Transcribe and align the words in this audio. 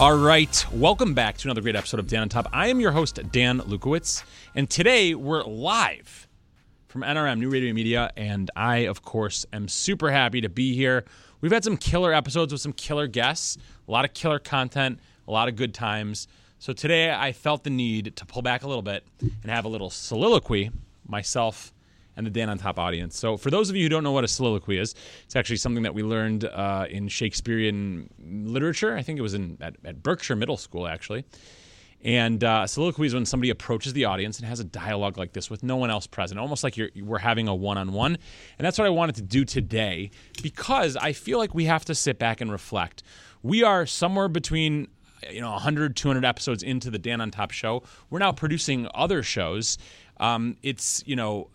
All 0.00 0.16
right, 0.16 0.64
welcome 0.72 1.12
back 1.12 1.36
to 1.36 1.48
another 1.48 1.60
great 1.60 1.76
episode 1.76 2.00
of 2.00 2.06
Dan 2.06 2.22
on 2.22 2.30
Top. 2.30 2.48
I 2.54 2.68
am 2.68 2.80
your 2.80 2.92
host, 2.92 3.20
Dan 3.30 3.60
Lukowitz, 3.60 4.24
and 4.54 4.70
today 4.70 5.14
we're 5.14 5.42
live 5.42 6.26
from 6.88 7.02
NRM 7.02 7.38
New 7.38 7.50
Radio 7.50 7.74
Media, 7.74 8.10
and 8.16 8.50
I, 8.56 8.78
of 8.86 9.02
course, 9.02 9.44
am 9.52 9.68
super 9.68 10.10
happy 10.10 10.40
to 10.40 10.48
be 10.48 10.74
here. 10.74 11.04
We've 11.42 11.52
had 11.52 11.64
some 11.64 11.76
killer 11.76 12.14
episodes 12.14 12.50
with 12.50 12.62
some 12.62 12.72
killer 12.72 13.08
guests, 13.08 13.58
a 13.86 13.90
lot 13.92 14.06
of 14.06 14.14
killer 14.14 14.38
content, 14.38 15.00
a 15.28 15.32
lot 15.32 15.48
of 15.48 15.56
good 15.56 15.74
times. 15.74 16.28
So 16.58 16.72
today 16.72 17.12
I 17.12 17.32
felt 17.32 17.64
the 17.64 17.68
need 17.68 18.16
to 18.16 18.24
pull 18.24 18.40
back 18.40 18.62
a 18.62 18.66
little 18.66 18.80
bit 18.80 19.04
and 19.20 19.50
have 19.50 19.66
a 19.66 19.68
little 19.68 19.90
soliloquy 19.90 20.70
myself 21.06 21.74
and 22.16 22.26
the 22.26 22.30
Dan 22.30 22.48
on 22.48 22.58
Top 22.58 22.78
audience. 22.78 23.18
So, 23.18 23.36
for 23.36 23.50
those 23.50 23.70
of 23.70 23.76
you 23.76 23.84
who 23.84 23.88
don't 23.88 24.04
know 24.04 24.12
what 24.12 24.24
a 24.24 24.28
soliloquy 24.28 24.78
is, 24.78 24.94
it's 25.24 25.36
actually 25.36 25.56
something 25.56 25.82
that 25.82 25.94
we 25.94 26.02
learned 26.02 26.44
uh, 26.44 26.86
in 26.88 27.08
Shakespearean 27.08 28.10
literature. 28.18 28.96
I 28.96 29.02
think 29.02 29.18
it 29.18 29.22
was 29.22 29.34
in 29.34 29.58
at, 29.60 29.76
at 29.84 30.02
Berkshire 30.02 30.36
Middle 30.36 30.56
School, 30.56 30.86
actually. 30.86 31.24
And 32.02 32.42
uh, 32.42 32.66
soliloquy 32.66 33.06
is 33.06 33.14
when 33.14 33.26
somebody 33.26 33.50
approaches 33.50 33.92
the 33.92 34.06
audience 34.06 34.38
and 34.38 34.48
has 34.48 34.58
a 34.58 34.64
dialogue 34.64 35.18
like 35.18 35.34
this 35.34 35.50
with 35.50 35.62
no 35.62 35.76
one 35.76 35.90
else 35.90 36.06
present, 36.06 36.40
almost 36.40 36.64
like 36.64 36.76
you're, 36.76 36.88
we're 37.02 37.18
having 37.18 37.46
a 37.46 37.54
one 37.54 37.76
on 37.76 37.92
one. 37.92 38.16
And 38.58 38.64
that's 38.64 38.78
what 38.78 38.86
I 38.86 38.90
wanted 38.90 39.16
to 39.16 39.22
do 39.22 39.44
today 39.44 40.10
because 40.42 40.96
I 40.96 41.12
feel 41.12 41.38
like 41.38 41.54
we 41.54 41.66
have 41.66 41.84
to 41.86 41.94
sit 41.94 42.18
back 42.18 42.40
and 42.40 42.50
reflect. 42.50 43.02
We 43.42 43.62
are 43.64 43.84
somewhere 43.84 44.28
between 44.28 44.88
you 45.30 45.40
know 45.42 45.50
100 45.50 45.96
200 45.96 46.24
episodes 46.24 46.62
into 46.62 46.90
the 46.90 46.98
dan 46.98 47.20
on 47.20 47.30
top 47.30 47.50
show 47.50 47.82
we're 48.08 48.18
now 48.18 48.32
producing 48.32 48.88
other 48.94 49.22
shows 49.22 49.76
um, 50.18 50.56
it's 50.62 51.02
you 51.06 51.14
know 51.14 51.50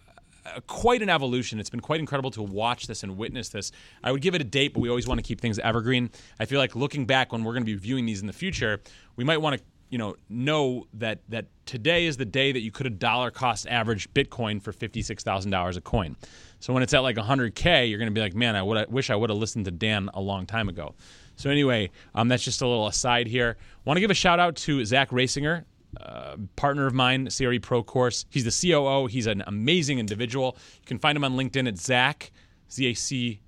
uh, 0.46 0.60
quite 0.68 1.02
an 1.02 1.10
evolution. 1.10 1.60
It's 1.60 1.70
been 1.70 1.80
quite 1.80 2.00
incredible 2.00 2.32
to 2.32 2.42
watch 2.42 2.88
this 2.88 3.04
and 3.04 3.18
witness 3.18 3.50
this. 3.50 3.72
I 4.04 4.12
would 4.12 4.22
give 4.22 4.36
it 4.36 4.42
a 4.42 4.46
date, 4.46 4.74
but 4.74 4.80
we 4.80 4.90
always 4.90 5.08
want 5.08 5.20
to 5.20 5.24
keep 5.24 5.42
things 5.42 5.60
evergreen. 5.60 6.10
I 6.40 6.46
feel 6.46 6.60
like 6.60 6.76
looking 6.76 7.06
back 7.06 7.32
when 7.32 7.44
we're 7.44 7.54
going 7.54 7.66
to 7.66 7.72
be 7.72 7.76
viewing 7.78 8.06
these 8.06 8.22
in 8.22 8.28
the 8.28 8.34
future, 8.34 8.82
we 9.16 9.24
might 9.24 9.42
want 9.42 9.58
to 9.58 9.64
you 9.90 9.98
know 9.98 10.16
know 10.30 10.88
that 10.94 11.20
that 11.30 11.46
today 11.66 12.06
is 12.06 12.18
the 12.18 12.26
day 12.26 12.52
that 12.52 12.62
you 12.62 12.72
could 12.72 12.86
have 12.86 13.00
dollar 13.00 13.32
cost 13.32 13.68
average 13.68 14.12
Bitcoin 14.14 14.62
for 14.62 14.72
fifty 14.72 15.02
six 15.02 15.24
thousand 15.24 15.52
dollars 15.52 15.78
a 15.78 15.82
coin. 15.82 16.16
So 16.60 16.74
when 16.74 16.84
it's 16.84 16.94
at 16.94 17.00
like 17.00 17.18
hundred 17.18 17.56
k, 17.56 17.86
you're 17.86 18.00
going 18.00 18.10
to 18.10 18.14
be 18.14 18.22
like, 18.22 18.36
man, 18.36 18.56
I 18.56 18.64
would 18.64 18.92
wish 18.92 19.10
I 19.10 19.16
would 19.16 19.30
have 19.30 19.38
listened 19.38 19.66
to 19.66 19.72
Dan 19.72 20.10
a 20.14 20.22
long 20.22 20.46
time 20.46 20.70
ago. 20.70 20.96
So 21.36 21.50
anyway, 21.50 21.92
um, 22.14 22.28
that's 22.28 22.44
just 22.44 22.62
a 22.62 22.68
little 22.68 22.88
aside 22.88 23.28
here. 23.28 23.58
Want 23.84 23.98
to 23.98 24.02
give 24.02 24.12
a 24.12 24.16
shout 24.16 24.40
out 24.40 24.56
to 24.58 24.84
Zach 24.86 25.10
Roesinger. 25.10 25.66
Uh, 26.00 26.38
partner 26.56 26.86
of 26.88 26.94
mine, 26.94 27.30
CRE 27.36 27.58
Pro 27.62 27.84
Course. 27.84 28.26
He's 28.30 28.44
the 28.44 28.72
COO. 28.72 29.08
He's 29.08 29.28
an 29.28 29.44
amazing 29.48 30.00
individual. 30.00 30.58
You 30.82 30.86
can 30.86 31.00
find 31.00 31.16
him 31.16 31.24
on 31.24 31.36
LinkedIn 31.36 31.68
at 31.68 31.78
Zach, 31.78 32.32
Z 32.72 32.88
A 32.88 32.94
C 32.94 33.42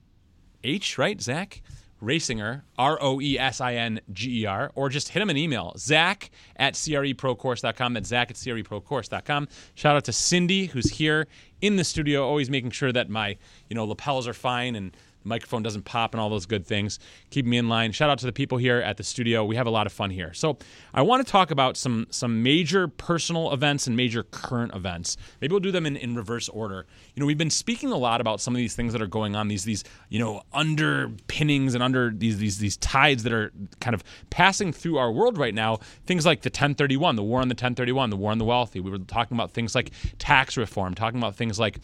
H, 0.63 0.97
right? 0.97 1.21
Zach 1.21 1.61
Roesinger, 2.01 2.61
R 2.77 2.97
O 3.01 3.19
E 3.19 3.39
S 3.39 3.59
I 3.59 3.75
N 3.75 3.99
G 4.11 4.41
E 4.41 4.45
R, 4.45 4.71
or 4.75 4.89
just 4.89 5.09
hit 5.09 5.21
him 5.21 5.29
an 5.29 5.37
email, 5.37 5.73
Zach 5.77 6.29
at 6.55 6.75
CREProcourse.com. 6.75 7.93
That's 7.93 8.09
Zach 8.09 8.29
at 8.29 8.37
CREProcourse.com. 8.37 9.47
Shout 9.75 9.95
out 9.95 10.03
to 10.05 10.13
Cindy, 10.13 10.67
who's 10.67 10.91
here 10.91 11.27
in 11.61 11.75
the 11.75 11.83
studio, 11.83 12.23
always 12.23 12.49
making 12.49 12.71
sure 12.71 12.91
that 12.91 13.09
my 13.09 13.37
you 13.69 13.75
know 13.75 13.85
lapels 13.85 14.27
are 14.27 14.33
fine 14.33 14.75
and 14.75 14.95
microphone 15.27 15.63
doesn't 15.63 15.85
pop 15.85 16.13
and 16.13 16.21
all 16.21 16.29
those 16.29 16.45
good 16.45 16.65
things. 16.65 16.99
Keep 17.29 17.45
me 17.45 17.57
in 17.57 17.69
line. 17.69 17.91
Shout 17.91 18.09
out 18.09 18.19
to 18.19 18.25
the 18.25 18.33
people 18.33 18.57
here 18.57 18.79
at 18.79 18.97
the 18.97 19.03
studio. 19.03 19.45
We 19.45 19.55
have 19.55 19.67
a 19.67 19.71
lot 19.71 19.85
of 19.85 19.93
fun 19.93 20.09
here. 20.09 20.33
So 20.33 20.57
I 20.93 21.01
want 21.01 21.25
to 21.25 21.31
talk 21.31 21.51
about 21.51 21.77
some 21.77 22.07
some 22.09 22.43
major 22.43 22.87
personal 22.87 23.53
events 23.53 23.87
and 23.87 23.95
major 23.95 24.23
current 24.23 24.73
events. 24.73 25.17
Maybe 25.41 25.51
we'll 25.51 25.59
do 25.59 25.71
them 25.71 25.85
in, 25.85 25.95
in 25.95 26.15
reverse 26.15 26.49
order. 26.49 26.85
You 27.15 27.21
know, 27.21 27.27
we've 27.27 27.37
been 27.37 27.49
speaking 27.49 27.91
a 27.91 27.97
lot 27.97 28.21
about 28.21 28.41
some 28.41 28.53
of 28.53 28.57
these 28.57 28.75
things 28.75 28.93
that 28.93 29.01
are 29.01 29.07
going 29.07 29.35
on, 29.35 29.47
these 29.47 29.63
these, 29.63 29.83
you 30.09 30.19
know, 30.19 30.43
underpinnings 30.53 31.73
and 31.73 31.83
under 31.83 32.11
these 32.11 32.37
these 32.37 32.57
these 32.59 32.77
tides 32.77 33.23
that 33.23 33.33
are 33.33 33.51
kind 33.79 33.93
of 33.93 34.03
passing 34.29 34.71
through 34.71 34.97
our 34.97 35.11
world 35.11 35.37
right 35.37 35.53
now. 35.53 35.77
Things 36.05 36.25
like 36.25 36.41
the 36.41 36.49
1031, 36.49 37.15
the 37.15 37.23
war 37.23 37.41
on 37.41 37.47
the 37.47 37.53
1031, 37.53 38.09
the 38.09 38.15
war 38.15 38.31
on 38.31 38.37
the 38.37 38.45
wealthy. 38.45 38.79
We 38.79 38.91
were 38.91 38.97
talking 38.97 39.35
about 39.35 39.51
things 39.51 39.75
like 39.75 39.91
tax 40.17 40.57
reform, 40.57 40.95
talking 40.95 41.19
about 41.19 41.35
things 41.35 41.59
like 41.59 41.79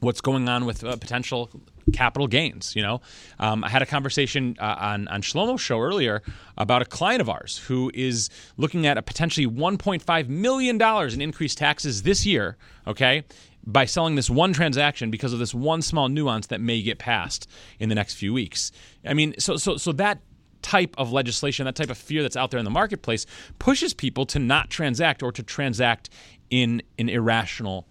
what's 0.00 0.20
going 0.20 0.48
on 0.48 0.66
with 0.66 0.84
uh, 0.84 0.96
potential 0.96 1.50
capital 1.92 2.26
gains. 2.26 2.74
You 2.76 2.82
know, 2.82 3.00
um, 3.38 3.64
I 3.64 3.68
had 3.68 3.82
a 3.82 3.86
conversation 3.86 4.56
uh, 4.60 4.76
on 4.78 5.08
on 5.08 5.22
Shlomo's 5.22 5.60
show 5.60 5.80
earlier 5.80 6.22
about 6.56 6.82
a 6.82 6.84
client 6.84 7.20
of 7.20 7.28
ours 7.28 7.58
who 7.58 7.90
is 7.94 8.30
looking 8.56 8.86
at 8.86 8.98
a 8.98 9.02
potentially 9.02 9.46
1.5 9.46 10.28
million 10.28 10.78
dollars 10.78 11.14
in 11.14 11.20
increased 11.20 11.58
taxes 11.58 12.02
this 12.02 12.24
year. 12.26 12.56
Okay. 12.86 13.24
By 13.66 13.86
selling 13.86 14.14
this 14.14 14.28
one 14.28 14.52
transaction 14.52 15.10
because 15.10 15.32
of 15.32 15.38
this 15.38 15.54
one 15.54 15.80
small 15.80 16.10
nuance 16.10 16.48
that 16.48 16.60
may 16.60 16.82
get 16.82 16.98
passed 16.98 17.48
in 17.78 17.88
the 17.88 17.94
next 17.94 18.12
few 18.14 18.34
weeks. 18.34 18.70
I 19.06 19.14
mean, 19.14 19.34
so 19.38 19.56
so 19.56 19.78
so 19.78 19.92
that 19.92 20.20
type 20.60 20.94
of 20.98 21.12
legislation, 21.12 21.66
that 21.66 21.76
type 21.76 21.90
of 21.90 21.98
fear 21.98 22.22
that's 22.22 22.36
out 22.36 22.50
there 22.50 22.58
in 22.58 22.64
the 22.64 22.70
marketplace, 22.70 23.26
pushes 23.58 23.94
people 23.94 24.26
to 24.26 24.38
not 24.38 24.70
transact 24.70 25.22
or 25.22 25.30
to 25.30 25.42
transact 25.42 26.10
in 26.50 26.82
an 26.98 27.08
irrational 27.08 27.86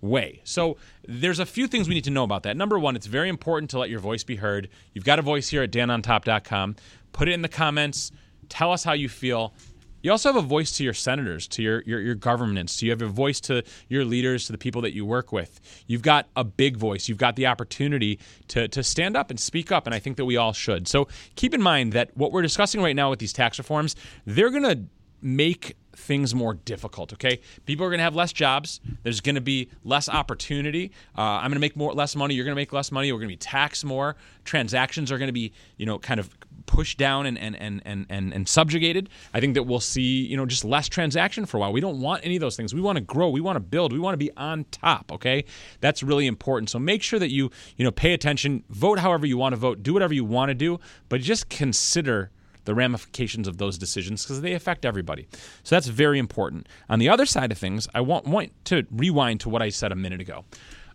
way. 0.00 0.40
So 0.44 0.76
there's 1.06 1.38
a 1.38 1.46
few 1.46 1.66
things 1.66 1.88
we 1.88 1.94
need 1.94 2.04
to 2.04 2.10
know 2.10 2.24
about 2.24 2.44
that. 2.44 2.56
Number 2.56 2.78
one, 2.78 2.96
it's 2.96 3.06
very 3.06 3.28
important 3.28 3.70
to 3.70 3.78
let 3.78 3.90
your 3.90 4.00
voice 4.00 4.24
be 4.24 4.36
heard. 4.36 4.68
You've 4.92 5.04
got 5.04 5.18
a 5.18 5.22
voice 5.22 5.48
here 5.48 5.62
at 5.62 5.70
danontop.com. 5.70 6.76
Put 7.12 7.28
it 7.28 7.32
in 7.32 7.42
the 7.42 7.48
comments. 7.48 8.10
Tell 8.48 8.72
us 8.72 8.84
how 8.84 8.92
you 8.92 9.08
feel. 9.08 9.54
You 10.02 10.10
also 10.10 10.30
have 10.30 10.36
a 10.36 10.46
voice 10.46 10.70
to 10.72 10.84
your 10.84 10.92
senators, 10.92 11.48
to 11.48 11.62
your, 11.62 11.82
your, 11.86 11.98
your 11.98 12.14
governments. 12.14 12.82
You 12.82 12.90
have 12.90 13.00
a 13.00 13.06
voice 13.06 13.40
to 13.42 13.62
your 13.88 14.04
leaders, 14.04 14.44
to 14.46 14.52
the 14.52 14.58
people 14.58 14.82
that 14.82 14.92
you 14.92 15.06
work 15.06 15.32
with. 15.32 15.60
You've 15.86 16.02
got 16.02 16.28
a 16.36 16.44
big 16.44 16.76
voice. 16.76 17.08
You've 17.08 17.16
got 17.16 17.36
the 17.36 17.46
opportunity 17.46 18.18
to, 18.48 18.68
to 18.68 18.82
stand 18.82 19.16
up 19.16 19.30
and 19.30 19.40
speak 19.40 19.72
up, 19.72 19.86
and 19.86 19.94
I 19.94 19.98
think 19.98 20.18
that 20.18 20.26
we 20.26 20.36
all 20.36 20.52
should. 20.52 20.88
So 20.88 21.08
keep 21.36 21.54
in 21.54 21.62
mind 21.62 21.94
that 21.94 22.14
what 22.18 22.32
we're 22.32 22.42
discussing 22.42 22.82
right 22.82 22.94
now 22.94 23.08
with 23.08 23.18
these 23.18 23.32
tax 23.32 23.56
reforms, 23.56 23.96
they're 24.26 24.50
going 24.50 24.64
to 24.64 24.84
make 25.22 25.74
things 25.96 26.34
more 26.34 26.54
difficult. 26.54 27.12
Okay, 27.12 27.40
people 27.66 27.84
are 27.86 27.90
going 27.90 27.98
to 27.98 28.04
have 28.04 28.16
less 28.16 28.32
jobs. 28.32 28.80
There's 29.02 29.20
going 29.20 29.34
to 29.34 29.40
be 29.40 29.68
less 29.84 30.08
opportunity. 30.08 30.92
Uh, 31.16 31.22
I'm 31.22 31.50
going 31.50 31.54
to 31.54 31.60
make 31.60 31.76
more 31.76 31.92
less 31.92 32.16
money. 32.16 32.34
You're 32.34 32.44
going 32.44 32.54
to 32.54 32.60
make 32.60 32.72
less 32.72 32.92
money. 32.92 33.12
We're 33.12 33.18
going 33.18 33.28
to 33.28 33.34
be 33.34 33.36
taxed 33.36 33.84
more. 33.84 34.16
Transactions 34.44 35.10
are 35.10 35.18
going 35.18 35.28
to 35.28 35.32
be 35.32 35.52
you 35.76 35.86
know 35.86 35.98
kind 35.98 36.20
of 36.20 36.30
pushed 36.66 36.98
down 36.98 37.26
and 37.26 37.38
and, 37.38 37.56
and 37.56 37.82
and 37.84 38.06
and 38.08 38.32
and 38.32 38.48
subjugated. 38.48 39.08
I 39.32 39.40
think 39.40 39.54
that 39.54 39.64
we'll 39.64 39.80
see 39.80 40.26
you 40.26 40.36
know 40.36 40.46
just 40.46 40.64
less 40.64 40.88
transaction 40.88 41.46
for 41.46 41.58
a 41.58 41.60
while. 41.60 41.72
We 41.72 41.80
don't 41.80 42.00
want 42.00 42.24
any 42.24 42.36
of 42.36 42.40
those 42.40 42.56
things. 42.56 42.74
We 42.74 42.80
want 42.80 42.96
to 42.96 43.04
grow. 43.04 43.28
We 43.30 43.40
want 43.40 43.56
to 43.56 43.60
build. 43.60 43.92
We 43.92 43.98
want 43.98 44.14
to 44.14 44.18
be 44.18 44.30
on 44.36 44.64
top. 44.70 45.12
Okay, 45.12 45.44
that's 45.80 46.02
really 46.02 46.26
important. 46.26 46.70
So 46.70 46.78
make 46.78 47.02
sure 47.02 47.18
that 47.18 47.30
you 47.30 47.50
you 47.76 47.84
know 47.84 47.90
pay 47.90 48.12
attention. 48.12 48.64
Vote 48.70 48.98
however 48.98 49.26
you 49.26 49.36
want 49.36 49.52
to 49.52 49.56
vote. 49.56 49.82
Do 49.82 49.92
whatever 49.92 50.14
you 50.14 50.24
want 50.24 50.50
to 50.50 50.54
do, 50.54 50.78
but 51.08 51.20
just 51.20 51.48
consider 51.48 52.30
the 52.64 52.74
ramifications 52.74 53.48
of 53.48 53.58
those 53.58 53.78
decisions 53.78 54.22
because 54.22 54.40
they 54.40 54.54
affect 54.54 54.84
everybody. 54.84 55.26
So 55.62 55.76
that's 55.76 55.86
very 55.86 56.18
important. 56.18 56.68
On 56.88 56.98
the 56.98 57.08
other 57.08 57.26
side 57.26 57.52
of 57.52 57.58
things, 57.58 57.88
I 57.94 58.00
want, 58.00 58.26
want 58.26 58.52
to 58.66 58.86
rewind 58.90 59.40
to 59.40 59.48
what 59.48 59.62
I 59.62 59.68
said 59.68 59.92
a 59.92 59.96
minute 59.96 60.20
ago. 60.20 60.44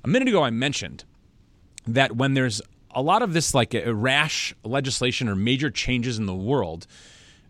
A 0.04 0.07
minute 0.07 0.27
ago, 0.27 0.44
I 0.44 0.50
mentioned 0.50 1.04
that 1.86 2.16
when 2.16 2.33
there's 2.33 2.62
a 2.92 3.01
lot 3.01 3.21
of 3.21 3.33
this 3.33 3.54
like 3.54 3.75
rash 3.86 4.54
legislation 4.63 5.27
or 5.27 5.36
major 5.36 5.69
changes 5.69 6.18
in 6.18 6.25
the 6.25 6.36
world, 6.36 6.88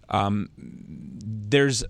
um, 0.09 0.49
there's 0.57 1.83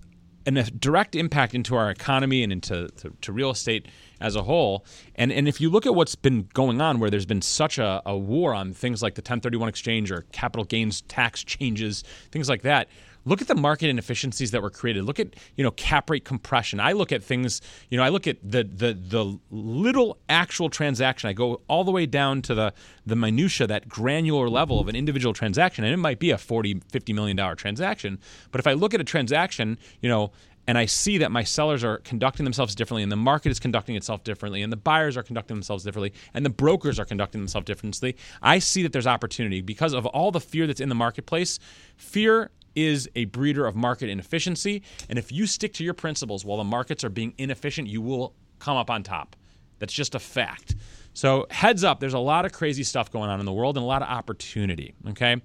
a 0.46 0.62
direct 0.70 1.14
impact 1.14 1.54
into 1.54 1.76
our 1.76 1.90
economy 1.90 2.42
and 2.42 2.52
into 2.52 2.88
to, 2.88 3.12
to 3.20 3.32
real 3.32 3.50
estate 3.50 3.86
as 4.20 4.36
a 4.36 4.42
whole. 4.42 4.84
And 5.14 5.32
and 5.32 5.48
if 5.48 5.60
you 5.60 5.70
look 5.70 5.86
at 5.86 5.94
what's 5.94 6.14
been 6.14 6.48
going 6.54 6.80
on, 6.80 6.98
where 6.98 7.10
there's 7.10 7.26
been 7.26 7.42
such 7.42 7.78
a, 7.78 8.02
a 8.06 8.16
war 8.16 8.54
on 8.54 8.72
things 8.72 9.02
like 9.02 9.14
the 9.14 9.20
1031 9.20 9.68
exchange 9.68 10.10
or 10.10 10.26
capital 10.32 10.64
gains 10.64 11.02
tax 11.02 11.44
changes, 11.44 12.04
things 12.30 12.48
like 12.48 12.62
that. 12.62 12.88
Look 13.24 13.42
at 13.42 13.48
the 13.48 13.54
market 13.54 13.88
inefficiencies 13.88 14.50
that 14.52 14.62
were 14.62 14.70
created. 14.70 15.04
Look 15.04 15.20
at 15.20 15.34
you 15.56 15.64
know 15.64 15.70
cap 15.72 16.08
rate 16.10 16.24
compression. 16.24 16.80
I 16.80 16.92
look 16.92 17.12
at 17.12 17.22
things. 17.22 17.60
You 17.90 17.98
know, 17.98 18.02
I 18.02 18.08
look 18.08 18.26
at 18.26 18.38
the 18.42 18.64
the 18.64 18.94
the 18.94 19.38
little 19.50 20.18
actual 20.28 20.70
transaction. 20.70 21.28
I 21.28 21.32
go 21.32 21.60
all 21.68 21.84
the 21.84 21.90
way 21.90 22.06
down 22.06 22.42
to 22.42 22.54
the 22.54 22.72
the 23.04 23.16
minutia, 23.16 23.66
that 23.66 23.88
granular 23.88 24.48
level 24.48 24.80
of 24.80 24.88
an 24.88 24.96
individual 24.96 25.34
transaction, 25.34 25.84
and 25.84 25.92
it 25.92 25.98
might 25.98 26.18
be 26.18 26.30
a 26.30 26.38
40, 26.38 26.82
50 26.90 27.12
million 27.12 27.36
dollar 27.36 27.54
transaction. 27.54 28.18
But 28.50 28.60
if 28.60 28.66
I 28.66 28.72
look 28.72 28.94
at 28.94 29.00
a 29.00 29.04
transaction, 29.04 29.78
you 30.00 30.08
know, 30.08 30.32
and 30.66 30.78
I 30.78 30.86
see 30.86 31.18
that 31.18 31.32
my 31.32 31.42
sellers 31.42 31.82
are 31.82 31.98
conducting 31.98 32.44
themselves 32.44 32.74
differently, 32.74 33.02
and 33.02 33.10
the 33.10 33.16
market 33.16 33.50
is 33.50 33.58
conducting 33.58 33.96
itself 33.96 34.22
differently, 34.24 34.62
and 34.62 34.72
the 34.72 34.76
buyers 34.76 35.16
are 35.16 35.22
conducting 35.22 35.56
themselves 35.56 35.82
differently, 35.82 36.12
and 36.32 36.44
the 36.44 36.50
brokers 36.50 37.00
are 37.00 37.04
conducting 37.04 37.40
themselves 37.40 37.66
differently, 37.66 38.16
I 38.40 38.60
see 38.60 38.82
that 38.84 38.92
there's 38.92 39.06
opportunity 39.06 39.62
because 39.62 39.92
of 39.92 40.06
all 40.06 40.30
the 40.30 40.40
fear 40.40 40.66
that's 40.66 40.80
in 40.80 40.88
the 40.88 40.94
marketplace. 40.94 41.58
Fear 41.96 42.50
is 42.86 43.08
a 43.14 43.26
breeder 43.26 43.66
of 43.66 43.76
market 43.76 44.08
inefficiency, 44.08 44.82
and 45.08 45.18
if 45.18 45.32
you 45.32 45.46
stick 45.46 45.72
to 45.74 45.84
your 45.84 45.94
principles 45.94 46.44
while 46.44 46.58
the 46.58 46.64
markets 46.64 47.04
are 47.04 47.10
being 47.10 47.34
inefficient, 47.38 47.88
you 47.88 48.00
will 48.00 48.34
come 48.58 48.76
up 48.76 48.90
on 48.90 49.02
top. 49.02 49.36
That's 49.78 49.92
just 49.92 50.14
a 50.14 50.18
fact. 50.18 50.76
So, 51.12 51.46
heads 51.50 51.82
up, 51.82 52.00
there's 52.00 52.14
a 52.14 52.18
lot 52.18 52.44
of 52.44 52.52
crazy 52.52 52.84
stuff 52.84 53.10
going 53.10 53.30
on 53.30 53.40
in 53.40 53.46
the 53.46 53.52
world 53.52 53.76
and 53.76 53.84
a 53.84 53.86
lot 53.86 54.02
of 54.02 54.08
opportunity, 54.08 54.94
okay? 55.08 55.40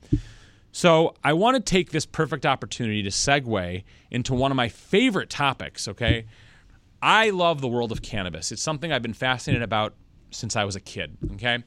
So 0.76 1.16
I 1.24 1.32
want 1.32 1.56
to 1.56 1.62
take 1.62 1.92
this 1.92 2.06
perfect 2.06 2.46
opportunity 2.46 3.02
to 3.04 3.10
segue 3.10 3.84
into 4.12 4.34
one 4.34 4.52
of 4.52 4.58
my 4.58 4.68
favorite 4.68 5.30
topics, 5.30 5.88
okay? 5.88 6.26
I 7.02 7.30
love 7.30 7.62
the 7.62 7.68
world 7.70 7.94
of 7.94 8.02
cannabis. 8.02 8.52
It's 8.52 8.62
something 8.62 8.92
I've 8.92 9.02
been 9.02 9.14
fascinated 9.14 9.64
about 9.64 9.94
since 10.32 10.58
I 10.58 10.66
was 10.66 10.76
a 10.76 10.82
kid, 10.82 11.16
okay? 11.36 11.64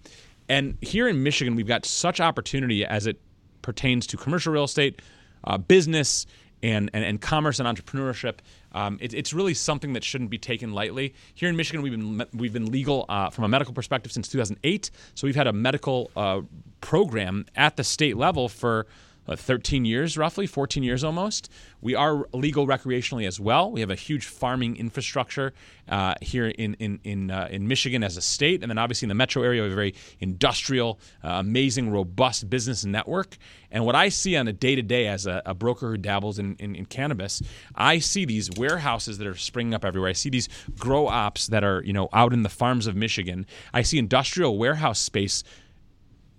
And 0.46 0.76
here 0.82 1.08
in 1.08 1.22
Michigan, 1.22 1.56
we've 1.56 1.66
got 1.66 1.86
such 1.86 2.20
opportunity 2.20 2.84
as 2.84 3.06
it 3.06 3.18
pertains 3.62 4.06
to 4.08 4.18
commercial 4.18 4.52
real 4.52 4.64
estate, 4.64 5.00
uh, 5.44 5.58
business 5.58 6.26
and, 6.62 6.90
and, 6.92 7.04
and 7.04 7.20
commerce 7.20 7.60
and 7.60 7.68
entrepreneurship. 7.68 8.38
Um, 8.72 8.98
it, 9.00 9.14
it's 9.14 9.32
really 9.32 9.54
something 9.54 9.92
that 9.94 10.04
shouldn't 10.04 10.30
be 10.30 10.38
taken 10.38 10.72
lightly. 10.72 11.14
Here 11.34 11.48
in 11.48 11.56
Michigan, 11.56 11.82
we've 11.82 11.92
been 11.92 12.26
we've 12.34 12.52
been 12.52 12.70
legal 12.70 13.06
uh, 13.08 13.30
from 13.30 13.44
a 13.44 13.48
medical 13.48 13.72
perspective 13.72 14.12
since 14.12 14.28
2008. 14.28 14.90
So 15.14 15.26
we've 15.26 15.36
had 15.36 15.46
a 15.46 15.52
medical 15.52 16.10
uh, 16.16 16.42
program 16.80 17.46
at 17.56 17.76
the 17.76 17.84
state 17.84 18.16
level 18.16 18.48
for 18.48 18.86
uh, 19.28 19.36
13 19.36 19.84
years, 19.84 20.16
roughly 20.16 20.46
14 20.46 20.82
years 20.82 21.04
almost. 21.04 21.50
We 21.80 21.94
are 21.94 22.26
legal 22.32 22.66
recreationally 22.66 23.26
as 23.26 23.38
well. 23.38 23.70
We 23.70 23.80
have 23.80 23.90
a 23.90 23.94
huge 23.94 24.26
farming 24.26 24.76
infrastructure 24.76 25.52
uh, 25.88 26.14
here 26.20 26.46
in 26.46 26.74
in 26.74 27.00
in, 27.04 27.30
uh, 27.30 27.48
in 27.50 27.68
Michigan 27.68 28.02
as 28.02 28.16
a 28.16 28.22
state, 28.22 28.62
and 28.62 28.70
then 28.70 28.78
obviously 28.78 29.06
in 29.06 29.08
the 29.10 29.14
metro 29.14 29.42
area, 29.42 29.62
we 29.62 29.68
have 29.68 29.72
a 29.72 29.74
very 29.74 29.94
industrial, 30.20 30.98
uh, 31.22 31.28
amazing, 31.28 31.90
robust 31.90 32.48
business 32.50 32.84
network. 32.84 33.36
And 33.70 33.84
what 33.84 33.94
I 33.94 34.08
see 34.08 34.36
on 34.36 34.48
a 34.48 34.52
day 34.52 34.74
to 34.74 34.82
day 34.82 35.06
as 35.06 35.26
a, 35.26 35.42
a, 35.44 35.54
broker 35.54 35.90
who 35.90 35.98
dabbles 35.98 36.38
in, 36.38 36.56
in, 36.58 36.74
in 36.74 36.86
cannabis, 36.86 37.42
I 37.74 37.98
see 37.98 38.24
these 38.24 38.50
warehouses 38.56 39.18
that 39.18 39.26
are 39.26 39.34
springing 39.34 39.74
up 39.74 39.84
everywhere. 39.84 40.08
I 40.08 40.14
see 40.14 40.30
these 40.30 40.48
grow 40.78 41.06
ops 41.06 41.48
that 41.48 41.64
are 41.64 41.82
you 41.84 41.92
know 41.92 42.08
out 42.12 42.32
in 42.32 42.42
the 42.42 42.48
farms 42.48 42.86
of 42.86 42.96
Michigan. 42.96 43.46
I 43.72 43.82
see 43.82 43.98
industrial 43.98 44.58
warehouse 44.58 44.98
space 44.98 45.44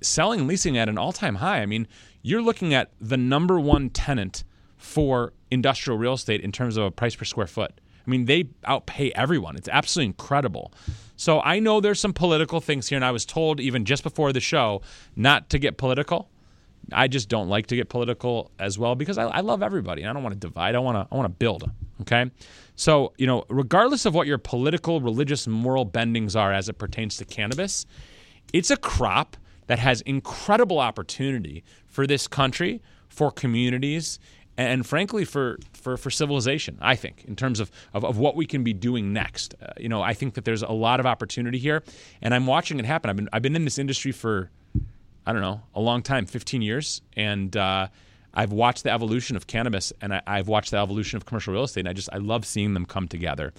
selling 0.01 0.41
and 0.41 0.49
leasing 0.49 0.77
at 0.77 0.89
an 0.89 0.97
all 0.97 1.11
time 1.11 1.35
high. 1.35 1.61
I 1.61 1.65
mean, 1.65 1.87
you're 2.21 2.41
looking 2.41 2.73
at 2.73 2.91
the 2.99 3.17
number 3.17 3.59
one 3.59 3.89
tenant 3.89 4.43
for 4.77 5.33
industrial 5.51 5.97
real 5.97 6.13
estate 6.13 6.41
in 6.41 6.51
terms 6.51 6.77
of 6.77 6.85
a 6.85 6.91
price 6.91 7.15
per 7.15 7.25
square 7.25 7.47
foot. 7.47 7.71
I 8.05 8.09
mean, 8.09 8.25
they 8.25 8.45
outpay 8.65 9.11
everyone. 9.13 9.55
It's 9.55 9.69
absolutely 9.69 10.07
incredible. 10.07 10.71
So 11.15 11.41
I 11.41 11.59
know 11.59 11.79
there's 11.79 11.99
some 11.99 12.13
political 12.13 12.61
things 12.61 12.87
here, 12.87 12.95
and 12.95 13.05
I 13.05 13.11
was 13.11 13.25
told 13.25 13.59
even 13.59 13.85
just 13.85 14.03
before 14.03 14.33
the 14.33 14.39
show 14.39 14.81
not 15.15 15.49
to 15.49 15.59
get 15.59 15.77
political. 15.77 16.29
I 16.91 17.07
just 17.07 17.29
don't 17.29 17.49
like 17.49 17.67
to 17.67 17.75
get 17.75 17.89
political 17.89 18.51
as 18.57 18.79
well 18.79 18.95
because 18.95 19.17
I, 19.17 19.25
I 19.25 19.41
love 19.41 19.61
everybody. 19.61 20.01
And 20.01 20.09
I 20.09 20.13
don't 20.13 20.23
want 20.23 20.33
to 20.33 20.39
divide. 20.39 20.75
I 20.75 20.79
want 20.79 20.95
to. 20.95 21.13
I 21.13 21.17
want 21.17 21.27
to 21.27 21.37
build. 21.37 21.69
Okay, 22.01 22.31
so 22.75 23.13
you 23.17 23.27
know, 23.27 23.43
regardless 23.49 24.05
of 24.05 24.15
what 24.15 24.25
your 24.25 24.37
political, 24.37 25.01
religious, 25.01 25.45
moral 25.45 25.85
bendings 25.85 26.39
are 26.39 26.53
as 26.53 26.69
it 26.69 26.77
pertains 26.77 27.17
to 27.17 27.25
cannabis, 27.25 27.85
it's 28.53 28.71
a 28.71 28.77
crop 28.77 29.37
that 29.69 29.77
has 29.77 30.01
incredible 30.01 30.79
opportunity 30.79 31.63
for 31.85 32.07
this 32.07 32.27
country, 32.27 32.81
for 33.07 33.31
communities, 33.31 34.17
and 34.57 34.83
frankly 34.83 35.23
for, 35.23 35.59
for, 35.73 35.95
for 35.95 36.09
civilization 36.09 36.77
i 36.81 36.95
think 36.95 37.23
in 37.25 37.35
terms 37.35 37.59
of, 37.61 37.71
of, 37.93 38.03
of 38.03 38.17
what 38.17 38.35
we 38.35 38.45
can 38.45 38.61
be 38.61 38.73
doing 38.73 39.13
next. 39.13 39.53
Uh, 39.61 39.67
you 39.77 39.87
know 39.87 40.01
i 40.01 40.13
think 40.13 40.33
that 40.33 40.43
there's 40.43 40.63
a 40.63 40.71
lot 40.71 40.99
of 40.99 41.05
opportunity 41.05 41.59
here 41.59 41.81
and 42.21 42.33
i'm 42.33 42.45
watching 42.45 42.77
it 42.79 42.85
happen. 42.85 43.09
I've 43.09 43.15
been, 43.15 43.29
I've 43.31 43.41
been 43.41 43.55
in 43.55 43.63
this 43.63 43.77
industry 43.77 44.11
for 44.11 44.49
i 45.25 45.31
don't 45.31 45.41
know 45.41 45.61
a 45.75 45.79
long 45.79 46.01
time 46.01 46.25
15 46.25 46.61
years 46.63 47.01
and 47.15 47.55
uh, 47.55 47.87
i've 48.33 48.51
watched 48.51 48.83
the 48.83 48.91
evolution 48.91 49.37
of 49.37 49.45
cannabis 49.45 49.93
and 50.01 50.15
I, 50.15 50.21
i've 50.27 50.47
watched 50.47 50.71
the 50.71 50.77
evolution 50.77 51.15
of 51.15 51.25
commercial 51.25 51.53
real 51.53 51.63
estate 51.63 51.81
and 51.81 51.89
i 51.89 51.93
just 51.93 52.09
i 52.11 52.17
love 52.17 52.43
seeing 52.43 52.73
them 52.73 52.85
come 52.85 53.07
together. 53.07 53.53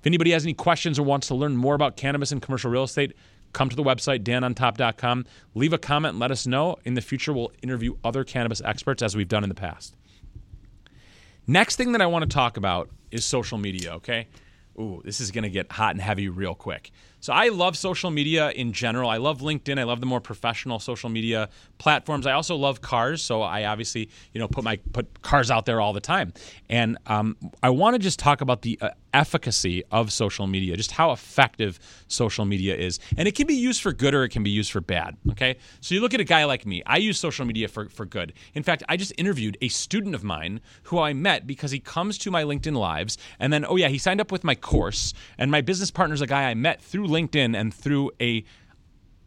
If 0.00 0.06
anybody 0.06 0.30
has 0.30 0.44
any 0.44 0.54
questions 0.54 0.98
or 0.98 1.02
wants 1.02 1.26
to 1.26 1.34
learn 1.34 1.56
more 1.56 1.74
about 1.74 1.96
cannabis 1.96 2.30
and 2.30 2.40
commercial 2.40 2.70
real 2.70 2.84
estate 2.84 3.14
come 3.52 3.68
to 3.68 3.76
the 3.76 3.82
website, 3.82 4.24
danontop.com. 4.24 5.24
Leave 5.54 5.72
a 5.72 5.78
comment 5.78 6.12
and 6.12 6.20
let 6.20 6.30
us 6.30 6.46
know. 6.46 6.76
In 6.84 6.94
the 6.94 7.00
future, 7.00 7.32
we'll 7.32 7.52
interview 7.62 7.96
other 8.04 8.24
cannabis 8.24 8.60
experts 8.64 9.02
as 9.02 9.16
we've 9.16 9.28
done 9.28 9.42
in 9.42 9.48
the 9.48 9.54
past. 9.54 9.96
Next 11.46 11.76
thing 11.76 11.92
that 11.92 12.02
I 12.02 12.06
want 12.06 12.24
to 12.24 12.28
talk 12.28 12.56
about 12.56 12.90
is 13.10 13.24
social 13.24 13.58
media, 13.58 13.94
okay? 13.94 14.28
Ooh, 14.78 15.00
this 15.04 15.20
is 15.20 15.30
going 15.30 15.44
to 15.44 15.50
get 15.50 15.72
hot 15.72 15.92
and 15.92 16.00
heavy 16.00 16.28
real 16.28 16.54
quick. 16.54 16.90
So 17.20 17.32
I 17.32 17.48
love 17.48 17.76
social 17.76 18.10
media 18.10 18.50
in 18.50 18.72
general. 18.72 19.10
I 19.10 19.16
love 19.16 19.40
LinkedIn. 19.40 19.78
I 19.78 19.84
love 19.84 20.00
the 20.00 20.06
more 20.06 20.20
professional 20.20 20.78
social 20.78 21.08
media 21.08 21.48
platforms. 21.78 22.26
I 22.26 22.32
also 22.32 22.54
love 22.54 22.80
cars, 22.80 23.22
so 23.22 23.42
I 23.42 23.64
obviously 23.64 24.08
you 24.32 24.40
know 24.40 24.46
put 24.46 24.64
my 24.64 24.76
put 24.92 25.22
cars 25.22 25.50
out 25.50 25.66
there 25.66 25.80
all 25.80 25.92
the 25.92 26.00
time. 26.00 26.32
And 26.68 26.96
um, 27.06 27.36
I 27.62 27.70
want 27.70 27.94
to 27.94 27.98
just 27.98 28.18
talk 28.18 28.40
about 28.40 28.62
the 28.62 28.78
uh, 28.80 28.90
efficacy 29.12 29.82
of 29.90 30.12
social 30.12 30.46
media, 30.46 30.76
just 30.76 30.92
how 30.92 31.10
effective 31.10 31.80
social 32.06 32.44
media 32.44 32.76
is, 32.76 33.00
and 33.16 33.26
it 33.26 33.34
can 33.34 33.46
be 33.46 33.54
used 33.54 33.82
for 33.82 33.92
good 33.92 34.14
or 34.14 34.22
it 34.22 34.28
can 34.28 34.44
be 34.44 34.50
used 34.50 34.70
for 34.70 34.80
bad. 34.80 35.16
Okay, 35.30 35.56
so 35.80 35.94
you 35.94 36.00
look 36.00 36.14
at 36.14 36.20
a 36.20 36.24
guy 36.24 36.44
like 36.44 36.66
me. 36.66 36.82
I 36.86 36.98
use 36.98 37.18
social 37.18 37.44
media 37.44 37.66
for 37.66 37.88
for 37.88 38.06
good. 38.06 38.32
In 38.54 38.62
fact, 38.62 38.84
I 38.88 38.96
just 38.96 39.12
interviewed 39.18 39.58
a 39.60 39.68
student 39.68 40.14
of 40.14 40.22
mine 40.22 40.60
who 40.84 41.00
I 41.00 41.12
met 41.14 41.46
because 41.46 41.72
he 41.72 41.80
comes 41.80 42.16
to 42.18 42.30
my 42.30 42.44
LinkedIn 42.44 42.76
lives, 42.76 43.18
and 43.40 43.52
then 43.52 43.64
oh 43.64 43.76
yeah, 43.76 43.88
he 43.88 43.98
signed 43.98 44.20
up 44.20 44.30
with 44.30 44.44
my 44.44 44.54
course, 44.54 45.14
and 45.36 45.50
my 45.50 45.62
business 45.62 45.90
partner's 45.90 46.20
a 46.20 46.26
guy 46.26 46.44
I 46.44 46.54
met 46.54 46.80
through 46.80 47.07
LinkedIn 47.08 47.58
and 47.58 47.72
through 47.74 48.12
a 48.20 48.44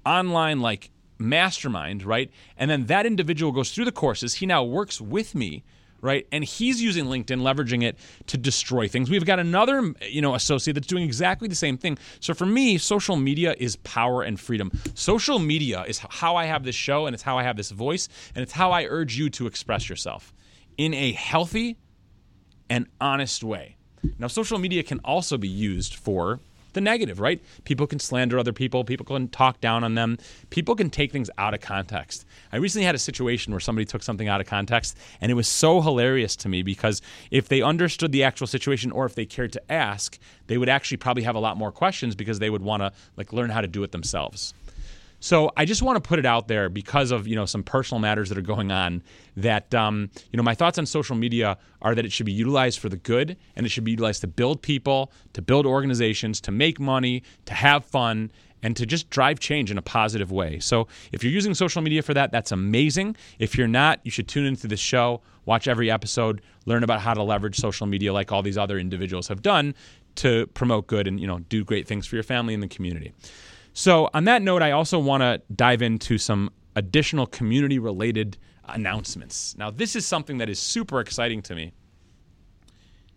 online 0.05 0.61
like 0.61 0.91
mastermind, 1.19 2.03
right? 2.03 2.31
And 2.57 2.69
then 2.69 2.85
that 2.87 3.05
individual 3.05 3.51
goes 3.51 3.71
through 3.71 3.85
the 3.85 3.91
courses. 3.91 4.35
He 4.35 4.45
now 4.45 4.63
works 4.63 4.99
with 4.99 5.35
me, 5.35 5.63
right? 6.01 6.27
And 6.31 6.43
he's 6.43 6.81
using 6.81 7.05
LinkedIn, 7.05 7.41
leveraging 7.41 7.83
it 7.83 7.97
to 8.27 8.37
destroy 8.37 8.87
things. 8.87 9.09
We've 9.09 9.25
got 9.25 9.39
another, 9.39 9.93
you 10.01 10.21
know, 10.21 10.35
associate 10.35 10.73
that's 10.73 10.87
doing 10.87 11.03
exactly 11.03 11.47
the 11.47 11.55
same 11.55 11.77
thing. 11.77 11.97
So 12.19 12.33
for 12.33 12.45
me, 12.45 12.77
social 12.77 13.15
media 13.15 13.55
is 13.57 13.75
power 13.77 14.23
and 14.23 14.39
freedom. 14.39 14.71
Social 14.95 15.39
media 15.39 15.83
is 15.87 15.99
how 15.99 16.35
I 16.35 16.45
have 16.45 16.63
this 16.63 16.75
show 16.75 17.05
and 17.05 17.13
it's 17.13 17.23
how 17.23 17.37
I 17.37 17.43
have 17.43 17.55
this 17.55 17.71
voice 17.71 18.09
and 18.35 18.41
it's 18.41 18.53
how 18.53 18.71
I 18.71 18.85
urge 18.85 19.15
you 19.15 19.29
to 19.31 19.47
express 19.47 19.89
yourself 19.89 20.33
in 20.77 20.93
a 20.93 21.11
healthy 21.11 21.77
and 22.69 22.87
honest 22.99 23.43
way. 23.43 23.77
Now, 24.17 24.27
social 24.27 24.57
media 24.57 24.81
can 24.81 24.99
also 25.05 25.37
be 25.37 25.47
used 25.47 25.93
for 25.93 26.39
the 26.73 26.81
negative, 26.81 27.19
right? 27.19 27.41
People 27.63 27.87
can 27.87 27.99
slander 27.99 28.39
other 28.39 28.53
people, 28.53 28.83
people 28.83 29.05
can 29.05 29.27
talk 29.27 29.61
down 29.61 29.83
on 29.83 29.95
them, 29.95 30.17
people 30.49 30.75
can 30.75 30.89
take 30.89 31.11
things 31.11 31.29
out 31.37 31.53
of 31.53 31.61
context. 31.61 32.25
I 32.51 32.57
recently 32.57 32.85
had 32.85 32.95
a 32.95 32.99
situation 32.99 33.53
where 33.53 33.59
somebody 33.59 33.85
took 33.85 34.03
something 34.03 34.27
out 34.27 34.41
of 34.41 34.47
context, 34.47 34.97
and 35.19 35.31
it 35.31 35.35
was 35.35 35.47
so 35.47 35.81
hilarious 35.81 36.35
to 36.37 36.49
me 36.49 36.63
because 36.63 37.01
if 37.29 37.47
they 37.47 37.61
understood 37.61 38.11
the 38.11 38.23
actual 38.23 38.47
situation 38.47 38.91
or 38.91 39.05
if 39.05 39.15
they 39.15 39.25
cared 39.25 39.53
to 39.53 39.71
ask, 39.71 40.17
they 40.47 40.57
would 40.57 40.69
actually 40.69 40.97
probably 40.97 41.23
have 41.23 41.35
a 41.35 41.39
lot 41.39 41.57
more 41.57 41.71
questions 41.71 42.15
because 42.15 42.39
they 42.39 42.49
would 42.49 42.61
want 42.61 42.81
to 42.81 42.91
like 43.17 43.31
learn 43.33 43.49
how 43.49 43.61
to 43.61 43.67
do 43.67 43.83
it 43.83 43.91
themselves. 43.91 44.53
So 45.21 45.51
I 45.55 45.65
just 45.65 45.83
want 45.83 46.03
to 46.03 46.07
put 46.07 46.17
it 46.17 46.25
out 46.25 46.47
there 46.47 46.67
because 46.67 47.11
of 47.11 47.27
you 47.27 47.35
know 47.35 47.45
some 47.45 47.63
personal 47.63 48.01
matters 48.01 48.27
that 48.29 48.37
are 48.37 48.41
going 48.41 48.71
on. 48.71 49.03
That 49.37 49.73
um, 49.73 50.09
you 50.31 50.37
know 50.37 50.43
my 50.43 50.55
thoughts 50.55 50.77
on 50.77 50.85
social 50.85 51.15
media 51.15 51.57
are 51.81 51.95
that 51.95 52.03
it 52.03 52.11
should 52.11 52.25
be 52.25 52.33
utilized 52.33 52.79
for 52.79 52.89
the 52.89 52.97
good 52.97 53.37
and 53.55 53.65
it 53.65 53.69
should 53.69 53.83
be 53.83 53.91
utilized 53.91 54.21
to 54.21 54.27
build 54.27 54.61
people, 54.61 55.11
to 55.33 55.41
build 55.41 55.65
organizations, 55.65 56.41
to 56.41 56.51
make 56.51 56.79
money, 56.79 57.23
to 57.45 57.53
have 57.53 57.85
fun, 57.85 58.31
and 58.63 58.75
to 58.75 58.85
just 58.85 59.11
drive 59.11 59.39
change 59.39 59.69
in 59.69 59.77
a 59.77 59.81
positive 59.81 60.31
way. 60.31 60.59
So 60.59 60.87
if 61.11 61.23
you're 61.23 61.33
using 61.33 61.53
social 61.53 61.83
media 61.83 62.01
for 62.01 62.15
that, 62.15 62.31
that's 62.31 62.51
amazing. 62.51 63.15
If 63.37 63.57
you're 63.57 63.67
not, 63.67 63.99
you 64.03 64.11
should 64.11 64.27
tune 64.27 64.47
into 64.47 64.67
this 64.67 64.79
show, 64.79 65.21
watch 65.45 65.67
every 65.67 65.91
episode, 65.91 66.41
learn 66.65 66.83
about 66.83 66.99
how 66.99 67.13
to 67.13 67.21
leverage 67.21 67.57
social 67.57 67.85
media 67.85 68.11
like 68.11 68.31
all 68.31 68.41
these 68.41 68.57
other 68.57 68.79
individuals 68.79 69.27
have 69.27 69.43
done 69.43 69.75
to 70.15 70.47
promote 70.47 70.87
good 70.87 71.07
and 71.07 71.19
you 71.19 71.27
know 71.27 71.39
do 71.39 71.63
great 71.63 71.87
things 71.87 72.07
for 72.07 72.15
your 72.15 72.23
family 72.23 72.55
and 72.55 72.63
the 72.63 72.67
community. 72.67 73.13
So, 73.73 74.09
on 74.13 74.25
that 74.25 74.41
note, 74.41 74.61
I 74.61 74.71
also 74.71 74.99
want 74.99 75.21
to 75.21 75.41
dive 75.55 75.81
into 75.81 76.17
some 76.17 76.51
additional 76.75 77.25
community 77.25 77.79
related 77.79 78.37
announcements. 78.65 79.55
Now, 79.57 79.71
this 79.71 79.95
is 79.95 80.05
something 80.05 80.37
that 80.39 80.49
is 80.49 80.59
super 80.59 80.99
exciting 80.99 81.41
to 81.43 81.55
me. 81.55 81.71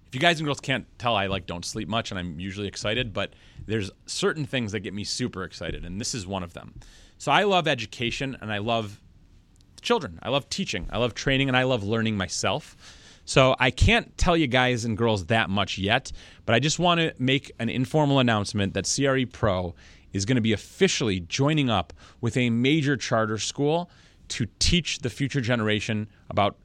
If 0.06 0.14
you 0.14 0.20
guys 0.20 0.38
and 0.38 0.46
girls 0.46 0.60
can't 0.60 0.86
tell, 0.98 1.16
I 1.16 1.26
like 1.26 1.46
don't 1.46 1.64
sleep 1.64 1.88
much 1.88 2.12
and 2.12 2.20
I'm 2.20 2.38
usually 2.38 2.68
excited, 2.68 3.12
but 3.12 3.34
there's 3.66 3.90
certain 4.06 4.44
things 4.44 4.70
that 4.72 4.80
get 4.80 4.94
me 4.94 5.02
super 5.02 5.42
excited, 5.42 5.84
and 5.84 6.00
this 6.00 6.14
is 6.14 6.26
one 6.26 6.44
of 6.44 6.54
them. 6.54 6.74
So, 7.18 7.32
I 7.32 7.42
love 7.44 7.66
education 7.66 8.36
and 8.40 8.52
I 8.52 8.58
love 8.58 9.00
children. 9.82 10.18
I 10.22 10.30
love 10.30 10.48
teaching, 10.48 10.88
I 10.90 10.98
love 10.98 11.14
training, 11.14 11.48
and 11.48 11.56
I 11.56 11.64
love 11.64 11.84
learning 11.84 12.16
myself. 12.16 12.76
So 13.26 13.54
I 13.58 13.70
can't 13.70 14.16
tell 14.18 14.36
you 14.36 14.46
guys 14.46 14.84
and 14.84 14.98
girls 14.98 15.26
that 15.26 15.48
much 15.48 15.78
yet, 15.78 16.12
but 16.44 16.54
I 16.54 16.58
just 16.58 16.78
want 16.78 17.00
to 17.00 17.14
make 17.18 17.52
an 17.58 17.68
informal 17.68 18.18
announcement 18.18 18.74
that 18.74 18.90
CRE 18.94 19.24
Pro 19.30 19.74
is 20.14 20.24
going 20.24 20.36
to 20.36 20.40
be 20.40 20.54
officially 20.54 21.20
joining 21.20 21.68
up 21.68 21.92
with 22.22 22.38
a 22.38 22.48
major 22.48 22.96
charter 22.96 23.36
school 23.36 23.90
to 24.28 24.46
teach 24.58 25.00
the 25.00 25.10
future 25.10 25.42
generation 25.42 26.08
about 26.30 26.56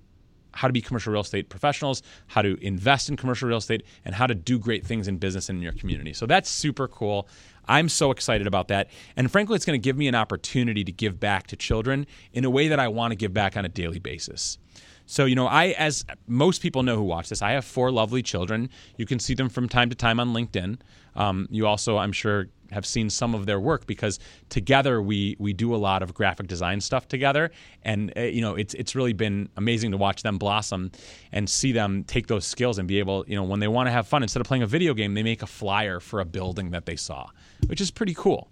how 0.54 0.68
to 0.68 0.74
be 0.74 0.82
commercial 0.82 1.12
real 1.14 1.22
estate 1.22 1.50
professionals, 1.50 2.02
how 2.28 2.42
to 2.42 2.58
invest 2.66 3.10
in 3.10 3.16
commercial 3.16 3.48
real 3.48 3.58
estate, 3.58 3.84
and 4.06 4.16
how 4.16 4.26
to 4.26 4.34
do 4.34 4.58
great 4.58 4.86
things 4.86 5.08
in 5.08 5.18
business 5.18 5.50
and 5.50 5.58
in 5.58 5.64
your 5.64 5.74
community. 5.74 6.14
So 6.14 6.26
that's 6.26 6.50
super 6.50 6.88
cool. 6.88 7.28
I'm 7.68 7.88
so 7.88 8.10
excited 8.10 8.48
about 8.48 8.68
that. 8.70 8.90
And 9.16 9.32
frankly, 9.32 9.56
it's 9.56 9.66
going 9.66 9.80
to 9.80 9.84
give 9.84 9.96
me 9.96 10.08
an 10.08 10.16
opportunity 10.16 10.84
to 10.84 10.92
give 10.92 11.20
back 11.20 11.48
to 11.48 11.56
children 11.56 12.08
in 12.34 12.46
a 12.46 12.50
way 12.50 12.68
that 12.68 12.80
I 12.80 12.88
want 12.88 13.12
to 13.12 13.16
give 13.16 13.34
back 13.34 13.56
on 13.58 13.66
a 13.66 13.70
daily 13.70 14.00
basis. 14.00 14.58
So, 15.06 15.26
you 15.26 15.36
know, 15.36 15.48
I, 15.48 15.70
as 15.70 16.06
most 16.28 16.62
people 16.62 16.84
know 16.84 16.96
who 16.96 17.04
watch 17.04 17.30
this, 17.30 17.42
I 17.42 17.52
have 17.52 17.66
four 17.66 17.92
lovely 17.92 18.22
children. 18.22 18.70
You 18.98 19.06
can 19.06 19.20
see 19.20 19.34
them 19.34 19.50
from 19.50 19.70
time 19.70 19.90
to 19.90 19.96
time 19.96 20.20
on 20.20 20.34
LinkedIn. 20.34 20.80
Um, 21.16 21.48
you 21.50 21.68
also, 21.68 21.98
I'm 21.98 22.12
sure, 22.12 22.48
have 22.72 22.86
seen 22.86 23.10
some 23.10 23.36
of 23.36 23.46
their 23.46 23.60
work 23.60 23.86
because 23.86 24.20
together 24.50 25.02
we 25.02 25.36
we 25.40 25.54
do 25.54 25.76
a 25.76 25.78
lot 25.78 26.02
of 26.02 26.14
graphic 26.14 26.48
design 26.48 26.82
stuff 26.82 27.08
together, 27.08 27.52
and 27.84 28.14
uh, 28.18 28.22
you 28.22 28.42
know 28.42 28.56
it's 28.56 28.74
it's 28.74 28.96
really 28.96 29.14
been 29.14 29.50
amazing 29.58 29.92
to 29.92 29.98
watch 29.98 30.24
them 30.24 30.38
blossom 30.38 30.92
and 31.32 31.50
see 31.50 31.72
them 31.72 32.04
take 32.04 32.28
those 32.28 32.46
skills 32.46 32.78
and 32.78 32.88
be 32.88 33.00
able 33.00 33.26
you 33.28 33.36
know 33.36 33.44
when 33.44 33.60
they 33.60 33.68
want 33.68 33.88
to 33.88 33.92
have 33.92 34.08
fun 34.08 34.24
instead 34.24 34.42
of 34.42 34.48
playing 34.48 34.64
a 34.64 34.68
video 34.68 34.94
game 34.94 35.14
they 35.14 35.24
make 35.24 35.42
a 35.42 35.48
flyer 35.48 36.00
for 36.00 36.20
a 36.20 36.26
building 36.26 36.72
that 36.72 36.86
they 36.86 36.96
saw, 36.96 37.28
which 37.68 37.82
is 37.82 37.92
pretty 37.92 38.14
cool. 38.14 38.50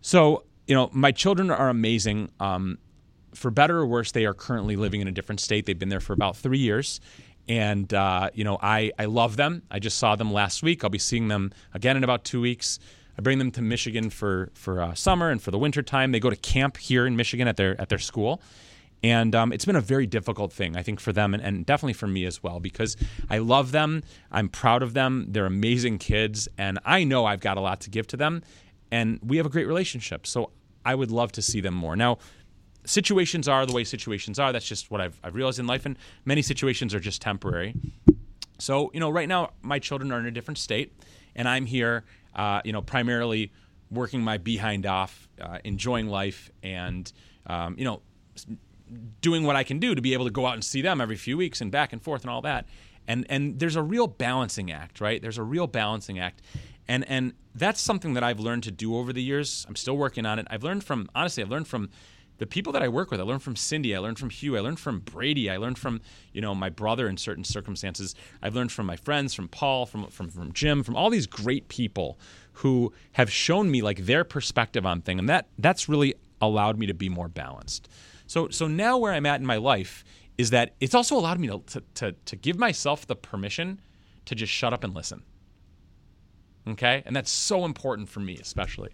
So 0.00 0.44
you 0.66 0.74
know 0.74 0.90
my 0.92 1.12
children 1.12 1.50
are 1.50 1.68
amazing. 1.68 2.30
Um, 2.40 2.78
for 3.34 3.50
better 3.50 3.78
or 3.78 3.86
worse, 3.86 4.12
they 4.12 4.26
are 4.26 4.34
currently 4.34 4.76
living 4.76 5.00
in 5.00 5.08
a 5.08 5.10
different 5.12 5.40
state. 5.40 5.64
They've 5.64 5.78
been 5.78 5.88
there 5.88 6.00
for 6.00 6.12
about 6.12 6.36
three 6.36 6.58
years. 6.58 7.00
And, 7.48 7.92
uh, 7.92 8.30
you 8.34 8.44
know, 8.44 8.58
I, 8.60 8.92
I 8.98 9.06
love 9.06 9.36
them. 9.36 9.62
I 9.70 9.78
just 9.78 9.98
saw 9.98 10.16
them 10.16 10.32
last 10.32 10.62
week. 10.62 10.84
I'll 10.84 10.90
be 10.90 10.98
seeing 10.98 11.28
them 11.28 11.52
again 11.74 11.96
in 11.96 12.04
about 12.04 12.24
two 12.24 12.40
weeks. 12.40 12.78
I 13.18 13.22
bring 13.22 13.38
them 13.38 13.50
to 13.52 13.62
Michigan 13.62 14.10
for, 14.10 14.50
for 14.54 14.80
uh, 14.80 14.94
summer 14.94 15.30
and 15.30 15.40
for 15.40 15.50
the 15.50 15.58
winter 15.58 15.82
time. 15.82 16.12
They 16.12 16.20
go 16.20 16.30
to 16.30 16.36
camp 16.36 16.76
here 16.76 17.06
in 17.06 17.16
Michigan 17.16 17.48
at 17.48 17.56
their, 17.56 17.80
at 17.80 17.88
their 17.88 17.98
school. 17.98 18.40
And 19.02 19.34
um, 19.34 19.52
it's 19.52 19.64
been 19.64 19.76
a 19.76 19.80
very 19.80 20.06
difficult 20.06 20.52
thing, 20.52 20.76
I 20.76 20.82
think, 20.82 21.00
for 21.00 21.12
them 21.12 21.34
and, 21.34 21.42
and, 21.42 21.66
definitely 21.66 21.94
for 21.94 22.06
me 22.06 22.24
as 22.24 22.42
well, 22.42 22.60
because 22.60 22.96
I 23.28 23.38
love 23.38 23.72
them. 23.72 24.02
I'm 24.30 24.48
proud 24.48 24.82
of 24.82 24.94
them. 24.94 25.26
They're 25.28 25.46
amazing 25.46 25.98
kids. 25.98 26.48
And 26.56 26.78
I 26.84 27.02
know 27.02 27.24
I've 27.24 27.40
got 27.40 27.56
a 27.56 27.60
lot 27.60 27.80
to 27.80 27.90
give 27.90 28.06
to 28.08 28.16
them. 28.16 28.42
And 28.92 29.18
we 29.22 29.38
have 29.38 29.46
a 29.46 29.48
great 29.48 29.66
relationship. 29.66 30.26
So 30.26 30.50
I 30.84 30.94
would 30.94 31.10
love 31.10 31.32
to 31.32 31.42
see 31.42 31.60
them 31.60 31.74
more. 31.74 31.96
Now, 31.96 32.18
situations 32.84 33.48
are 33.48 33.66
the 33.66 33.72
way 33.72 33.82
situations 33.82 34.38
are. 34.38 34.52
That's 34.52 34.66
just 34.66 34.90
what 34.90 35.00
I've, 35.00 35.18
I've 35.24 35.34
realized 35.34 35.58
in 35.58 35.66
life. 35.66 35.84
And 35.84 35.98
many 36.24 36.42
situations 36.42 36.94
are 36.94 37.00
just 37.00 37.20
temporary. 37.20 37.74
So, 38.58 38.90
you 38.94 39.00
know, 39.00 39.10
right 39.10 39.28
now, 39.28 39.50
my 39.62 39.80
children 39.80 40.12
are 40.12 40.20
in 40.20 40.26
a 40.26 40.30
different 40.30 40.58
state. 40.58 40.92
And 41.34 41.48
I'm 41.48 41.66
here, 41.66 42.04
uh, 42.34 42.60
you 42.64 42.72
know, 42.72 42.82
primarily 42.82 43.52
working 43.90 44.22
my 44.22 44.38
behind 44.38 44.86
off, 44.86 45.28
uh, 45.40 45.58
enjoying 45.64 46.08
life, 46.08 46.50
and, 46.62 47.12
um, 47.46 47.74
you 47.78 47.84
know, 47.84 48.02
doing 49.20 49.44
what 49.44 49.56
I 49.56 49.64
can 49.64 49.78
do 49.78 49.94
to 49.94 50.02
be 50.02 50.12
able 50.12 50.24
to 50.24 50.30
go 50.30 50.46
out 50.46 50.54
and 50.54 50.64
see 50.64 50.82
them 50.82 51.00
every 51.00 51.16
few 51.16 51.36
weeks 51.36 51.60
and 51.60 51.70
back 51.70 51.92
and 51.92 52.02
forth 52.02 52.22
and 52.22 52.30
all 52.30 52.42
that. 52.42 52.66
And 53.08 53.26
and 53.28 53.58
there's 53.58 53.76
a 53.76 53.82
real 53.82 54.06
balancing 54.06 54.70
act, 54.70 55.00
right? 55.00 55.20
There's 55.20 55.38
a 55.38 55.42
real 55.42 55.66
balancing 55.66 56.18
act. 56.18 56.42
And 56.88 57.08
and 57.08 57.32
that's 57.54 57.80
something 57.80 58.14
that 58.14 58.22
I've 58.22 58.40
learned 58.40 58.62
to 58.64 58.70
do 58.70 58.96
over 58.96 59.12
the 59.12 59.22
years. 59.22 59.66
I'm 59.68 59.76
still 59.76 59.96
working 59.96 60.26
on 60.26 60.38
it. 60.38 60.46
I've 60.50 60.62
learned 60.62 60.84
from 60.84 61.08
honestly, 61.14 61.42
I've 61.42 61.50
learned 61.50 61.68
from 61.68 61.90
the 62.42 62.46
people 62.48 62.72
that 62.72 62.82
I 62.82 62.88
work 62.88 63.12
with. 63.12 63.20
I 63.20 63.22
learned 63.22 63.44
from 63.44 63.54
Cindy, 63.54 63.94
I 63.94 64.00
learned 64.00 64.18
from 64.18 64.28
Hugh, 64.28 64.56
I 64.56 64.60
learned 64.60 64.80
from 64.80 64.98
Brady, 64.98 65.48
I 65.48 65.58
learned 65.58 65.78
from, 65.78 66.00
you 66.32 66.40
know, 66.40 66.56
my 66.56 66.70
brother 66.70 67.08
in 67.08 67.16
certain 67.16 67.44
circumstances. 67.44 68.16
I've 68.42 68.56
learned 68.56 68.72
from 68.72 68.84
my 68.84 68.96
friends, 68.96 69.32
from 69.32 69.46
Paul, 69.46 69.86
from 69.86 70.08
from 70.08 70.28
from 70.28 70.52
Jim, 70.52 70.82
from 70.82 70.96
all 70.96 71.08
these 71.08 71.28
great 71.28 71.68
people 71.68 72.18
who 72.54 72.92
have 73.12 73.30
shown 73.30 73.70
me 73.70 73.80
like 73.80 74.06
their 74.06 74.24
perspective 74.24 74.84
on 74.84 75.02
things. 75.02 75.20
And 75.20 75.28
that 75.28 75.46
that's 75.56 75.88
really 75.88 76.16
allowed 76.40 76.80
me 76.80 76.86
to 76.86 76.94
be 76.94 77.08
more 77.08 77.28
balanced. 77.28 77.88
So 78.26 78.48
so 78.48 78.66
now 78.66 78.98
where 78.98 79.12
I'm 79.12 79.24
at 79.24 79.38
in 79.38 79.46
my 79.46 79.58
life 79.58 80.02
is 80.36 80.50
that 80.50 80.74
it's 80.80 80.96
also 80.96 81.16
allowed 81.16 81.38
me 81.38 81.46
to, 81.46 81.62
to, 81.66 81.82
to, 81.94 82.12
to 82.24 82.34
give 82.34 82.58
myself 82.58 83.06
the 83.06 83.14
permission 83.14 83.80
to 84.24 84.34
just 84.34 84.52
shut 84.52 84.72
up 84.72 84.82
and 84.82 84.96
listen. 84.96 85.22
Okay? 86.66 87.04
And 87.06 87.14
that's 87.14 87.30
so 87.30 87.64
important 87.64 88.08
for 88.08 88.18
me, 88.18 88.36
especially. 88.38 88.90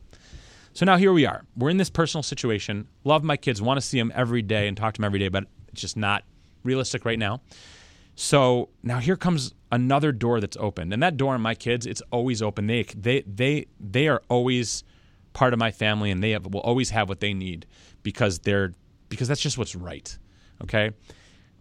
So 0.78 0.86
now 0.86 0.96
here 0.96 1.12
we 1.12 1.26
are. 1.26 1.42
We're 1.56 1.70
in 1.70 1.76
this 1.76 1.90
personal 1.90 2.22
situation. 2.22 2.86
Love 3.02 3.24
my 3.24 3.36
kids, 3.36 3.60
want 3.60 3.78
to 3.78 3.80
see 3.84 3.98
them 3.98 4.12
every 4.14 4.42
day 4.42 4.68
and 4.68 4.76
talk 4.76 4.94
to 4.94 5.00
them 5.00 5.06
every 5.06 5.18
day, 5.18 5.26
but 5.26 5.46
it's 5.72 5.80
just 5.80 5.96
not 5.96 6.22
realistic 6.62 7.04
right 7.04 7.18
now. 7.18 7.40
So 8.14 8.68
now 8.84 9.00
here 9.00 9.16
comes 9.16 9.54
another 9.72 10.12
door 10.12 10.38
that's 10.38 10.56
opened. 10.56 10.92
And 10.92 11.02
that 11.02 11.16
door 11.16 11.34
in 11.34 11.40
my 11.40 11.56
kids, 11.56 11.84
it's 11.84 12.00
always 12.12 12.42
open. 12.42 12.68
They 12.68 12.84
they 12.84 13.22
they 13.22 13.66
they 13.80 14.06
are 14.06 14.22
always 14.28 14.84
part 15.32 15.52
of 15.52 15.58
my 15.58 15.72
family 15.72 16.12
and 16.12 16.22
they 16.22 16.30
have, 16.30 16.46
will 16.46 16.60
always 16.60 16.90
have 16.90 17.08
what 17.08 17.18
they 17.18 17.34
need 17.34 17.66
because 18.04 18.38
they're 18.38 18.72
because 19.08 19.26
that's 19.26 19.40
just 19.40 19.58
what's 19.58 19.74
right. 19.74 20.16
Okay. 20.62 20.92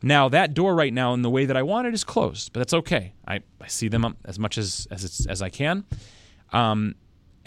Now 0.03 0.29
that 0.29 0.53
door 0.53 0.75
right 0.75 0.93
now 0.93 1.15
in 1.15 1.23
the 1.23 1.31
way 1.31 1.45
that 1.45 1.57
I 1.57 1.63
want 1.63 1.87
it 1.87 1.95
is 1.95 2.03
closed, 2.03 2.53
but 2.53 2.59
that's 2.59 2.75
okay. 2.75 3.15
I, 3.27 3.39
I 3.59 3.65
see 3.65 3.87
them 3.87 4.15
as 4.25 4.37
much 4.37 4.59
as 4.59 4.87
as 4.91 5.25
as 5.27 5.41
I 5.41 5.49
can. 5.49 5.85
Um, 6.53 6.93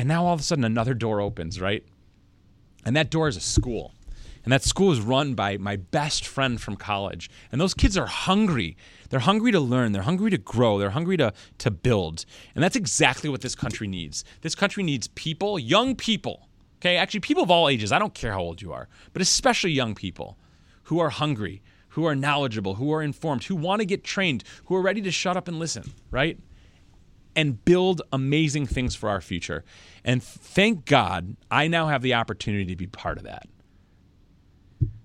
and 0.00 0.08
now 0.08 0.24
all 0.24 0.34
of 0.34 0.40
a 0.40 0.42
sudden 0.42 0.64
another 0.64 0.94
door 0.94 1.20
opens, 1.20 1.60
right? 1.60 1.84
And 2.84 2.96
that 2.96 3.10
door 3.10 3.28
is 3.28 3.36
a 3.36 3.40
school. 3.40 3.92
And 4.42 4.52
that 4.52 4.62
school 4.62 4.90
is 4.90 5.00
run 5.00 5.34
by 5.34 5.58
my 5.58 5.76
best 5.76 6.26
friend 6.26 6.58
from 6.58 6.76
college. 6.76 7.28
And 7.52 7.60
those 7.60 7.74
kids 7.74 7.98
are 7.98 8.06
hungry. 8.06 8.76
They're 9.10 9.20
hungry 9.20 9.52
to 9.52 9.60
learn. 9.60 9.92
They're 9.92 10.02
hungry 10.02 10.30
to 10.30 10.38
grow. 10.38 10.78
They're 10.78 10.90
hungry 10.90 11.18
to, 11.18 11.34
to 11.58 11.70
build. 11.70 12.24
And 12.54 12.64
that's 12.64 12.76
exactly 12.76 13.28
what 13.28 13.42
this 13.42 13.54
country 13.54 13.86
needs. 13.86 14.24
This 14.40 14.54
country 14.54 14.82
needs 14.82 15.08
people, 15.08 15.58
young 15.58 15.94
people, 15.94 16.48
Okay, 16.80 16.96
actually, 16.96 17.20
people 17.20 17.42
of 17.42 17.50
all 17.50 17.68
ages, 17.68 17.92
I 17.92 17.98
don't 17.98 18.14
care 18.14 18.32
how 18.32 18.40
old 18.40 18.62
you 18.62 18.72
are, 18.72 18.88
but 19.12 19.20
especially 19.20 19.70
young 19.70 19.94
people 19.94 20.38
who 20.84 20.98
are 20.98 21.10
hungry, 21.10 21.60
who 21.88 22.06
are 22.06 22.14
knowledgeable, 22.14 22.76
who 22.76 22.90
are 22.94 23.02
informed, 23.02 23.44
who 23.44 23.54
want 23.54 23.80
to 23.80 23.84
get 23.84 24.02
trained, 24.02 24.44
who 24.64 24.74
are 24.74 24.80
ready 24.80 25.02
to 25.02 25.10
shut 25.10 25.36
up 25.36 25.46
and 25.46 25.58
listen, 25.58 25.92
right? 26.10 26.38
And 27.36 27.64
build 27.64 28.02
amazing 28.12 28.66
things 28.66 28.94
for 28.94 29.08
our 29.08 29.20
future. 29.20 29.64
And 30.04 30.22
thank 30.22 30.84
God 30.84 31.36
I 31.50 31.68
now 31.68 31.88
have 31.88 32.02
the 32.02 32.14
opportunity 32.14 32.66
to 32.66 32.76
be 32.76 32.86
part 32.86 33.18
of 33.18 33.24
that. 33.24 33.48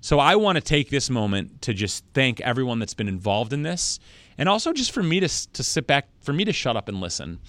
So 0.02 0.20
I 0.20 0.36
want 0.36 0.58
to 0.58 0.62
take 0.62 0.90
this 0.90 1.10
moment 1.10 1.62
to 1.64 1.74
just 1.74 2.06
thank 2.14 2.40
everyone 2.42 2.80
that's 2.80 2.94
been 2.94 3.08
involved 3.08 3.54
in 3.54 3.64
this 3.64 4.00
and 4.38 4.50
also 4.50 4.74
just 4.74 4.92
for 4.92 5.04
me 5.04 5.20
to, 5.20 5.52
to 5.54 5.64
sit 5.64 5.88
back, 5.88 6.08
for 6.22 6.34
me 6.34 6.46
to 6.46 6.54
shut 6.54 6.76
up 6.76 6.88
and 6.88 7.00
listen 7.00 7.40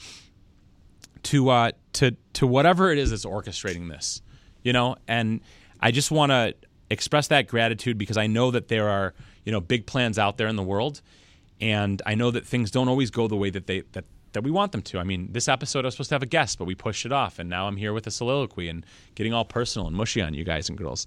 to 1.25 1.51
uh, 1.51 1.73
to 1.95 2.17
to 2.35 2.47
whatever 2.47 2.91
it 2.91 2.99
is 2.99 3.11
that's 3.11 3.25
orchestrating 3.25 3.89
this, 3.89 4.23
you 4.63 4.73
know. 4.73 4.97
And 5.09 5.41
I 5.81 5.91
just 5.91 6.11
want 6.11 6.31
to 6.31 6.55
express 6.89 7.29
that 7.29 7.49
gratitude 7.49 7.99
because 7.99 8.17
I 8.17 8.29
know 8.29 8.53
that 8.53 8.69
there 8.69 8.89
are 8.89 9.15
you 9.45 9.53
know 9.53 9.61
big 9.61 9.87
plans 9.87 10.19
out 10.19 10.37
there 10.37 10.47
in 10.47 10.57
the 10.57 10.63
world, 10.63 11.03
and 11.61 12.01
I 12.07 12.15
know 12.15 12.31
that 12.31 12.47
things 12.47 12.71
don't 12.71 12.89
always 12.89 13.11
go 13.11 13.27
the 13.29 13.37
way 13.37 13.51
that 13.51 13.67
they 13.67 13.81
that 13.93 14.05
that 14.33 14.43
we 14.43 14.51
want 14.51 14.73
them 14.73 14.83
to. 14.83 14.99
I 14.99 15.05
mean, 15.05 15.29
this 15.33 15.49
episode 15.49 15.85
I 15.85 15.87
was 15.87 15.95
supposed 15.95 16.11
to 16.11 16.15
have 16.15 16.23
a 16.23 16.27
guest, 16.27 16.59
but 16.59 16.67
we 16.67 16.75
pushed 16.75 17.07
it 17.07 17.13
off, 17.13 17.39
and 17.39 17.49
now 17.49 17.69
I'm 17.69 17.77
here 17.77 17.93
with 17.93 18.07
a 18.07 18.11
soliloquy 18.11 18.69
and 18.69 18.85
getting 19.15 19.33
all 19.33 19.45
personal 19.45 19.87
and 19.87 19.97
mushy 19.97 20.21
on 20.21 20.35
you 20.35 20.45
guys 20.45 20.69
and 20.69 20.77
girls. 20.77 21.07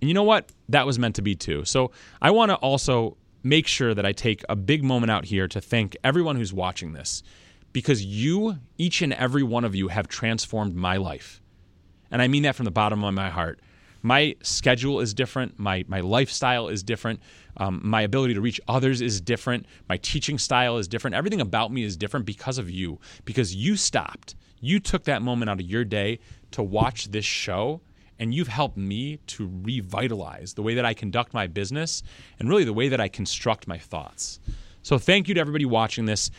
And 0.00 0.08
you 0.08 0.14
know 0.14 0.22
what? 0.22 0.50
That 0.68 0.86
was 0.86 0.98
meant 0.98 1.14
to 1.16 1.22
be 1.22 1.34
too. 1.34 1.64
So 1.64 1.90
I 2.20 2.30
want 2.30 2.50
to 2.50 2.56
also 2.56 3.16
make 3.42 3.66
sure 3.66 3.94
that 3.94 4.04
I 4.04 4.12
take 4.12 4.44
a 4.48 4.56
big 4.56 4.82
moment 4.82 5.10
out 5.10 5.24
here 5.24 5.48
to 5.48 5.60
thank 5.60 5.96
everyone 6.02 6.36
who's 6.36 6.52
watching 6.52 6.92
this 6.92 7.22
because 7.72 8.04
you, 8.04 8.58
each 8.78 9.02
and 9.02 9.12
every 9.12 9.42
one 9.42 9.64
of 9.64 9.74
you, 9.74 9.88
have 9.88 10.08
transformed 10.08 10.74
my 10.74 10.96
life. 10.96 11.40
And 12.10 12.22
I 12.22 12.28
mean 12.28 12.42
that 12.42 12.56
from 12.56 12.64
the 12.64 12.70
bottom 12.70 13.04
of 13.04 13.14
my 13.14 13.30
heart. 13.30 13.60
My 14.06 14.36
schedule 14.40 15.00
is 15.00 15.14
different. 15.14 15.58
My, 15.58 15.84
my 15.88 15.98
lifestyle 15.98 16.68
is 16.68 16.84
different. 16.84 17.18
Um, 17.56 17.80
my 17.82 18.02
ability 18.02 18.34
to 18.34 18.40
reach 18.40 18.60
others 18.68 19.00
is 19.00 19.20
different. 19.20 19.66
My 19.88 19.96
teaching 19.96 20.38
style 20.38 20.78
is 20.78 20.86
different. 20.86 21.16
Everything 21.16 21.40
about 21.40 21.72
me 21.72 21.82
is 21.82 21.96
different 21.96 22.24
because 22.24 22.56
of 22.56 22.70
you, 22.70 23.00
because 23.24 23.56
you 23.56 23.74
stopped. 23.74 24.36
You 24.60 24.78
took 24.78 25.02
that 25.06 25.22
moment 25.22 25.50
out 25.50 25.58
of 25.58 25.66
your 25.66 25.84
day 25.84 26.20
to 26.52 26.62
watch 26.62 27.10
this 27.10 27.24
show, 27.24 27.80
and 28.16 28.32
you've 28.32 28.46
helped 28.46 28.76
me 28.76 29.18
to 29.26 29.50
revitalize 29.64 30.54
the 30.54 30.62
way 30.62 30.74
that 30.74 30.84
I 30.84 30.94
conduct 30.94 31.34
my 31.34 31.48
business 31.48 32.04
and 32.38 32.48
really 32.48 32.62
the 32.62 32.72
way 32.72 32.88
that 32.88 33.00
I 33.00 33.08
construct 33.08 33.66
my 33.66 33.76
thoughts. 33.76 34.38
So, 34.84 34.98
thank 34.98 35.26
you 35.26 35.34
to 35.34 35.40
everybody 35.40 35.64
watching 35.64 36.04
this. 36.04 36.30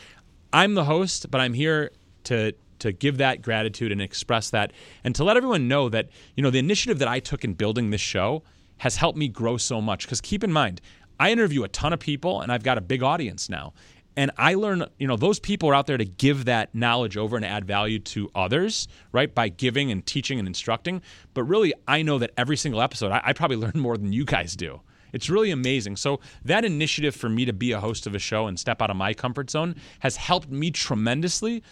I'm 0.54 0.72
the 0.72 0.84
host, 0.84 1.30
but 1.30 1.42
I'm 1.42 1.52
here 1.52 1.90
to 2.24 2.54
to 2.80 2.92
give 2.92 3.18
that 3.18 3.42
gratitude 3.42 3.92
and 3.92 4.00
express 4.00 4.50
that 4.50 4.72
and 5.04 5.14
to 5.14 5.24
let 5.24 5.36
everyone 5.36 5.68
know 5.68 5.88
that 5.88 6.08
you 6.36 6.42
know 6.42 6.50
the 6.50 6.58
initiative 6.58 6.98
that 6.98 7.08
I 7.08 7.20
took 7.20 7.44
in 7.44 7.54
building 7.54 7.90
this 7.90 8.00
show 8.00 8.42
has 8.78 8.96
helped 8.96 9.18
me 9.18 9.28
grow 9.28 9.56
so 9.56 9.80
much 9.80 10.04
because 10.04 10.20
keep 10.20 10.44
in 10.44 10.52
mind 10.52 10.80
I 11.20 11.32
interview 11.32 11.64
a 11.64 11.68
ton 11.68 11.92
of 11.92 12.00
people 12.00 12.40
and 12.40 12.52
I've 12.52 12.62
got 12.62 12.78
a 12.78 12.80
big 12.80 13.02
audience 13.02 13.48
now 13.48 13.72
and 14.16 14.30
I 14.36 14.54
learn 14.54 14.84
you 14.98 15.06
know 15.06 15.16
those 15.16 15.38
people 15.38 15.68
are 15.70 15.74
out 15.74 15.86
there 15.86 15.98
to 15.98 16.04
give 16.04 16.44
that 16.46 16.74
knowledge 16.74 17.16
over 17.16 17.36
and 17.36 17.44
add 17.44 17.64
value 17.64 17.98
to 18.00 18.30
others 18.34 18.88
right 19.12 19.34
by 19.34 19.48
giving 19.48 19.90
and 19.90 20.04
teaching 20.04 20.38
and 20.38 20.48
instructing 20.48 21.02
but 21.34 21.44
really 21.44 21.72
I 21.86 22.02
know 22.02 22.18
that 22.18 22.32
every 22.36 22.56
single 22.56 22.82
episode 22.82 23.12
I, 23.12 23.20
I 23.24 23.32
probably 23.32 23.56
learn 23.64 23.72
more 23.78 23.96
than 23.96 24.12
you 24.12 24.24
guys 24.24 24.56
do 24.56 24.80
it's 25.12 25.30
really 25.30 25.50
amazing. 25.50 25.96
So, 25.96 26.20
that 26.44 26.64
initiative 26.64 27.14
for 27.14 27.28
me 27.28 27.44
to 27.44 27.52
be 27.52 27.72
a 27.72 27.80
host 27.80 28.06
of 28.06 28.14
a 28.14 28.18
show 28.18 28.46
and 28.46 28.58
step 28.58 28.82
out 28.82 28.90
of 28.90 28.96
my 28.96 29.14
comfort 29.14 29.50
zone 29.50 29.76
has 30.00 30.16
helped 30.16 30.50
me 30.50 30.70
tremendously. 30.70 31.62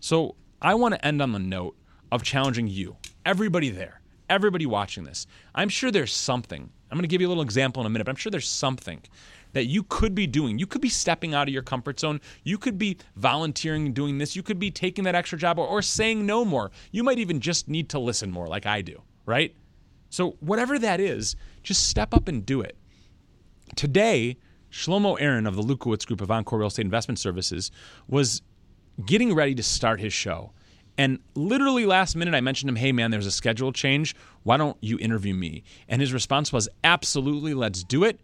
So, 0.00 0.36
I 0.64 0.72
want 0.72 0.94
to 0.94 1.04
end 1.04 1.20
on 1.20 1.32
the 1.32 1.38
note 1.38 1.76
of 2.10 2.22
challenging 2.22 2.68
you, 2.68 2.96
everybody 3.26 3.68
there, 3.68 4.00
everybody 4.30 4.64
watching 4.64 5.04
this. 5.04 5.26
I'm 5.54 5.68
sure 5.68 5.90
there's 5.90 6.10
something. 6.10 6.70
I'm 6.90 6.96
going 6.96 7.02
to 7.02 7.08
give 7.08 7.20
you 7.20 7.26
a 7.26 7.28
little 7.28 7.42
example 7.42 7.82
in 7.82 7.86
a 7.86 7.90
minute, 7.90 8.06
but 8.06 8.12
I'm 8.12 8.16
sure 8.16 8.30
there's 8.30 8.48
something 8.48 9.02
that 9.52 9.66
you 9.66 9.82
could 9.82 10.14
be 10.14 10.26
doing. 10.26 10.58
You 10.58 10.66
could 10.66 10.80
be 10.80 10.88
stepping 10.88 11.34
out 11.34 11.48
of 11.48 11.52
your 11.52 11.62
comfort 11.62 12.00
zone. 12.00 12.18
You 12.44 12.56
could 12.56 12.78
be 12.78 12.96
volunteering 13.14 13.84
and 13.84 13.94
doing 13.94 14.16
this. 14.16 14.34
You 14.34 14.42
could 14.42 14.58
be 14.58 14.70
taking 14.70 15.04
that 15.04 15.14
extra 15.14 15.36
job 15.36 15.58
or, 15.58 15.66
or 15.66 15.82
saying 15.82 16.24
no 16.24 16.46
more. 16.46 16.70
You 16.92 17.04
might 17.04 17.18
even 17.18 17.40
just 17.40 17.68
need 17.68 17.90
to 17.90 17.98
listen 17.98 18.30
more, 18.30 18.46
like 18.46 18.64
I 18.64 18.80
do, 18.80 19.02
right? 19.26 19.54
So, 20.08 20.38
whatever 20.40 20.78
that 20.78 20.98
is, 20.98 21.36
just 21.62 21.88
step 21.88 22.14
up 22.14 22.26
and 22.26 22.44
do 22.46 22.62
it. 22.62 22.78
Today, 23.76 24.38
Shlomo 24.70 25.20
Aaron 25.20 25.46
of 25.46 25.56
the 25.56 25.62
Lukowitz 25.62 26.06
Group 26.06 26.22
of 26.22 26.30
Encore 26.30 26.60
Real 26.60 26.68
Estate 26.68 26.86
Investment 26.86 27.18
Services 27.18 27.70
was 28.08 28.40
getting 29.04 29.34
ready 29.34 29.54
to 29.54 29.62
start 29.62 30.00
his 30.00 30.12
show. 30.12 30.52
And 30.96 31.18
literally 31.34 31.86
last 31.86 32.14
minute, 32.14 32.34
I 32.34 32.40
mentioned 32.40 32.68
him, 32.68 32.76
hey 32.76 32.92
man, 32.92 33.10
there's 33.10 33.26
a 33.26 33.30
schedule 33.32 33.72
change. 33.72 34.14
Why 34.42 34.56
don't 34.56 34.76
you 34.80 34.98
interview 34.98 35.34
me? 35.34 35.64
And 35.88 36.00
his 36.00 36.12
response 36.12 36.52
was, 36.52 36.68
absolutely, 36.84 37.54
let's 37.54 37.82
do 37.82 38.04
it. 38.04 38.20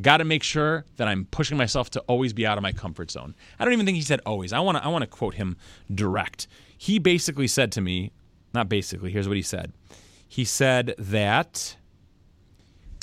Got 0.00 0.18
to 0.18 0.24
make 0.24 0.42
sure 0.42 0.84
that 0.96 1.08
I'm 1.08 1.26
pushing 1.26 1.56
myself 1.56 1.90
to 1.90 2.00
always 2.00 2.32
be 2.32 2.46
out 2.46 2.58
of 2.58 2.62
my 2.62 2.72
comfort 2.72 3.10
zone. 3.10 3.34
I 3.58 3.64
don't 3.64 3.72
even 3.74 3.86
think 3.86 3.96
he 3.96 4.02
said 4.02 4.20
always. 4.24 4.52
I 4.52 4.60
want 4.60 4.78
to 4.78 4.84
I 4.84 4.88
want 4.88 5.02
to 5.02 5.08
quote 5.08 5.34
him 5.34 5.56
direct. 5.92 6.46
He 6.78 6.98
basically 6.98 7.48
said 7.48 7.72
to 7.72 7.80
me, 7.80 8.12
not 8.54 8.68
basically, 8.68 9.10
here's 9.10 9.28
what 9.28 9.36
he 9.36 9.42
said. 9.42 9.72
He 10.26 10.44
said 10.44 10.94
that 10.96 11.76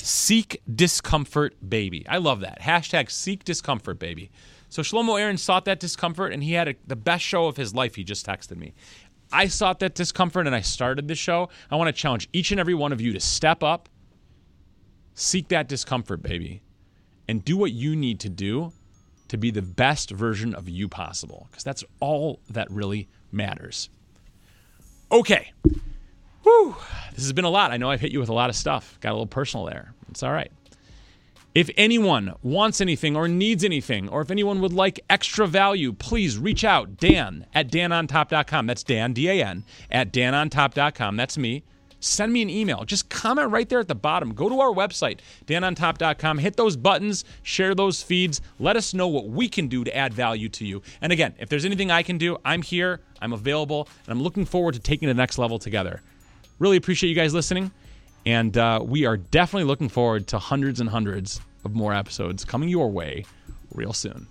Seek 0.02 0.62
discomfort, 0.72 1.56
baby. 1.66 2.06
I 2.08 2.18
love 2.18 2.40
that. 2.40 2.60
Hashtag 2.60 3.10
seek 3.10 3.44
discomfort, 3.44 3.98
baby. 3.98 4.30
So 4.68 4.82
Shlomo 4.82 5.18
Aaron 5.18 5.38
sought 5.38 5.64
that 5.64 5.80
discomfort, 5.80 6.32
and 6.32 6.42
he 6.42 6.52
had 6.52 6.68
a, 6.68 6.74
the 6.86 6.96
best 6.96 7.24
show 7.24 7.46
of 7.46 7.56
his 7.56 7.74
life. 7.74 7.94
He 7.94 8.04
just 8.04 8.26
texted 8.26 8.56
me. 8.56 8.74
I 9.32 9.46
sought 9.46 9.80
that 9.80 9.94
discomfort, 9.94 10.46
and 10.46 10.54
I 10.54 10.60
started 10.60 11.08
the 11.08 11.14
show. 11.14 11.48
I 11.70 11.76
want 11.76 11.88
to 11.88 11.92
challenge 11.92 12.28
each 12.32 12.50
and 12.50 12.60
every 12.60 12.74
one 12.74 12.92
of 12.92 13.00
you 13.00 13.12
to 13.12 13.20
step 13.20 13.62
up, 13.62 13.88
seek 15.14 15.48
that 15.48 15.68
discomfort, 15.68 16.22
baby, 16.22 16.62
and 17.28 17.44
do 17.44 17.56
what 17.56 17.72
you 17.72 17.96
need 17.96 18.20
to 18.20 18.28
do 18.28 18.72
to 19.28 19.36
be 19.36 19.50
the 19.50 19.62
best 19.62 20.10
version 20.10 20.54
of 20.54 20.68
you 20.68 20.88
possible, 20.88 21.48
because 21.50 21.64
that's 21.64 21.84
all 22.00 22.40
that 22.48 22.70
really 22.70 23.08
matters. 23.30 23.90
Okay. 25.12 25.52
Whew. 26.42 26.76
This 27.14 27.24
has 27.24 27.32
been 27.32 27.44
a 27.44 27.50
lot. 27.50 27.70
I 27.70 27.76
know 27.76 27.90
I've 27.90 28.00
hit 28.00 28.12
you 28.12 28.20
with 28.20 28.30
a 28.30 28.34
lot 28.34 28.48
of 28.48 28.56
stuff. 28.56 28.98
Got 29.00 29.10
a 29.10 29.12
little 29.12 29.26
personal 29.26 29.66
there. 29.66 29.92
It's 30.10 30.22
all 30.22 30.32
right. 30.32 30.50
If 31.58 31.70
anyone 31.76 32.34
wants 32.40 32.80
anything 32.80 33.16
or 33.16 33.26
needs 33.26 33.64
anything, 33.64 34.08
or 34.08 34.20
if 34.20 34.30
anyone 34.30 34.60
would 34.60 34.72
like 34.72 35.00
extra 35.10 35.44
value, 35.44 35.92
please 35.92 36.38
reach 36.38 36.62
out. 36.62 36.98
Dan 36.98 37.46
at 37.52 37.68
danontop.com. 37.68 38.68
That's 38.68 38.84
Dan, 38.84 39.12
D 39.12 39.28
A 39.28 39.44
N, 39.44 39.64
at 39.90 40.12
danontop.com. 40.12 41.16
That's 41.16 41.36
me. 41.36 41.64
Send 41.98 42.32
me 42.32 42.42
an 42.42 42.48
email. 42.48 42.84
Just 42.84 43.08
comment 43.10 43.50
right 43.50 43.68
there 43.68 43.80
at 43.80 43.88
the 43.88 43.96
bottom. 43.96 44.34
Go 44.34 44.48
to 44.48 44.60
our 44.60 44.72
website, 44.72 45.18
danontop.com. 45.46 46.38
Hit 46.38 46.56
those 46.56 46.76
buttons, 46.76 47.24
share 47.42 47.74
those 47.74 48.04
feeds. 48.04 48.40
Let 48.60 48.76
us 48.76 48.94
know 48.94 49.08
what 49.08 49.26
we 49.28 49.48
can 49.48 49.66
do 49.66 49.82
to 49.82 49.96
add 49.96 50.14
value 50.14 50.48
to 50.50 50.64
you. 50.64 50.80
And 51.00 51.10
again, 51.10 51.34
if 51.40 51.48
there's 51.48 51.64
anything 51.64 51.90
I 51.90 52.04
can 52.04 52.18
do, 52.18 52.36
I'm 52.44 52.62
here, 52.62 53.00
I'm 53.20 53.32
available, 53.32 53.88
and 54.06 54.12
I'm 54.12 54.22
looking 54.22 54.44
forward 54.44 54.74
to 54.74 54.80
taking 54.80 55.08
the 55.08 55.14
next 55.14 55.38
level 55.38 55.58
together. 55.58 56.02
Really 56.60 56.76
appreciate 56.76 57.10
you 57.10 57.16
guys 57.16 57.34
listening. 57.34 57.72
And 58.24 58.56
uh, 58.56 58.80
we 58.84 59.06
are 59.06 59.16
definitely 59.16 59.64
looking 59.64 59.88
forward 59.88 60.28
to 60.28 60.38
hundreds 60.38 60.78
and 60.78 60.90
hundreds 60.90 61.40
of 61.64 61.74
more 61.74 61.92
episodes 61.92 62.44
coming 62.44 62.68
your 62.68 62.90
way 62.90 63.24
real 63.72 63.92
soon. 63.92 64.26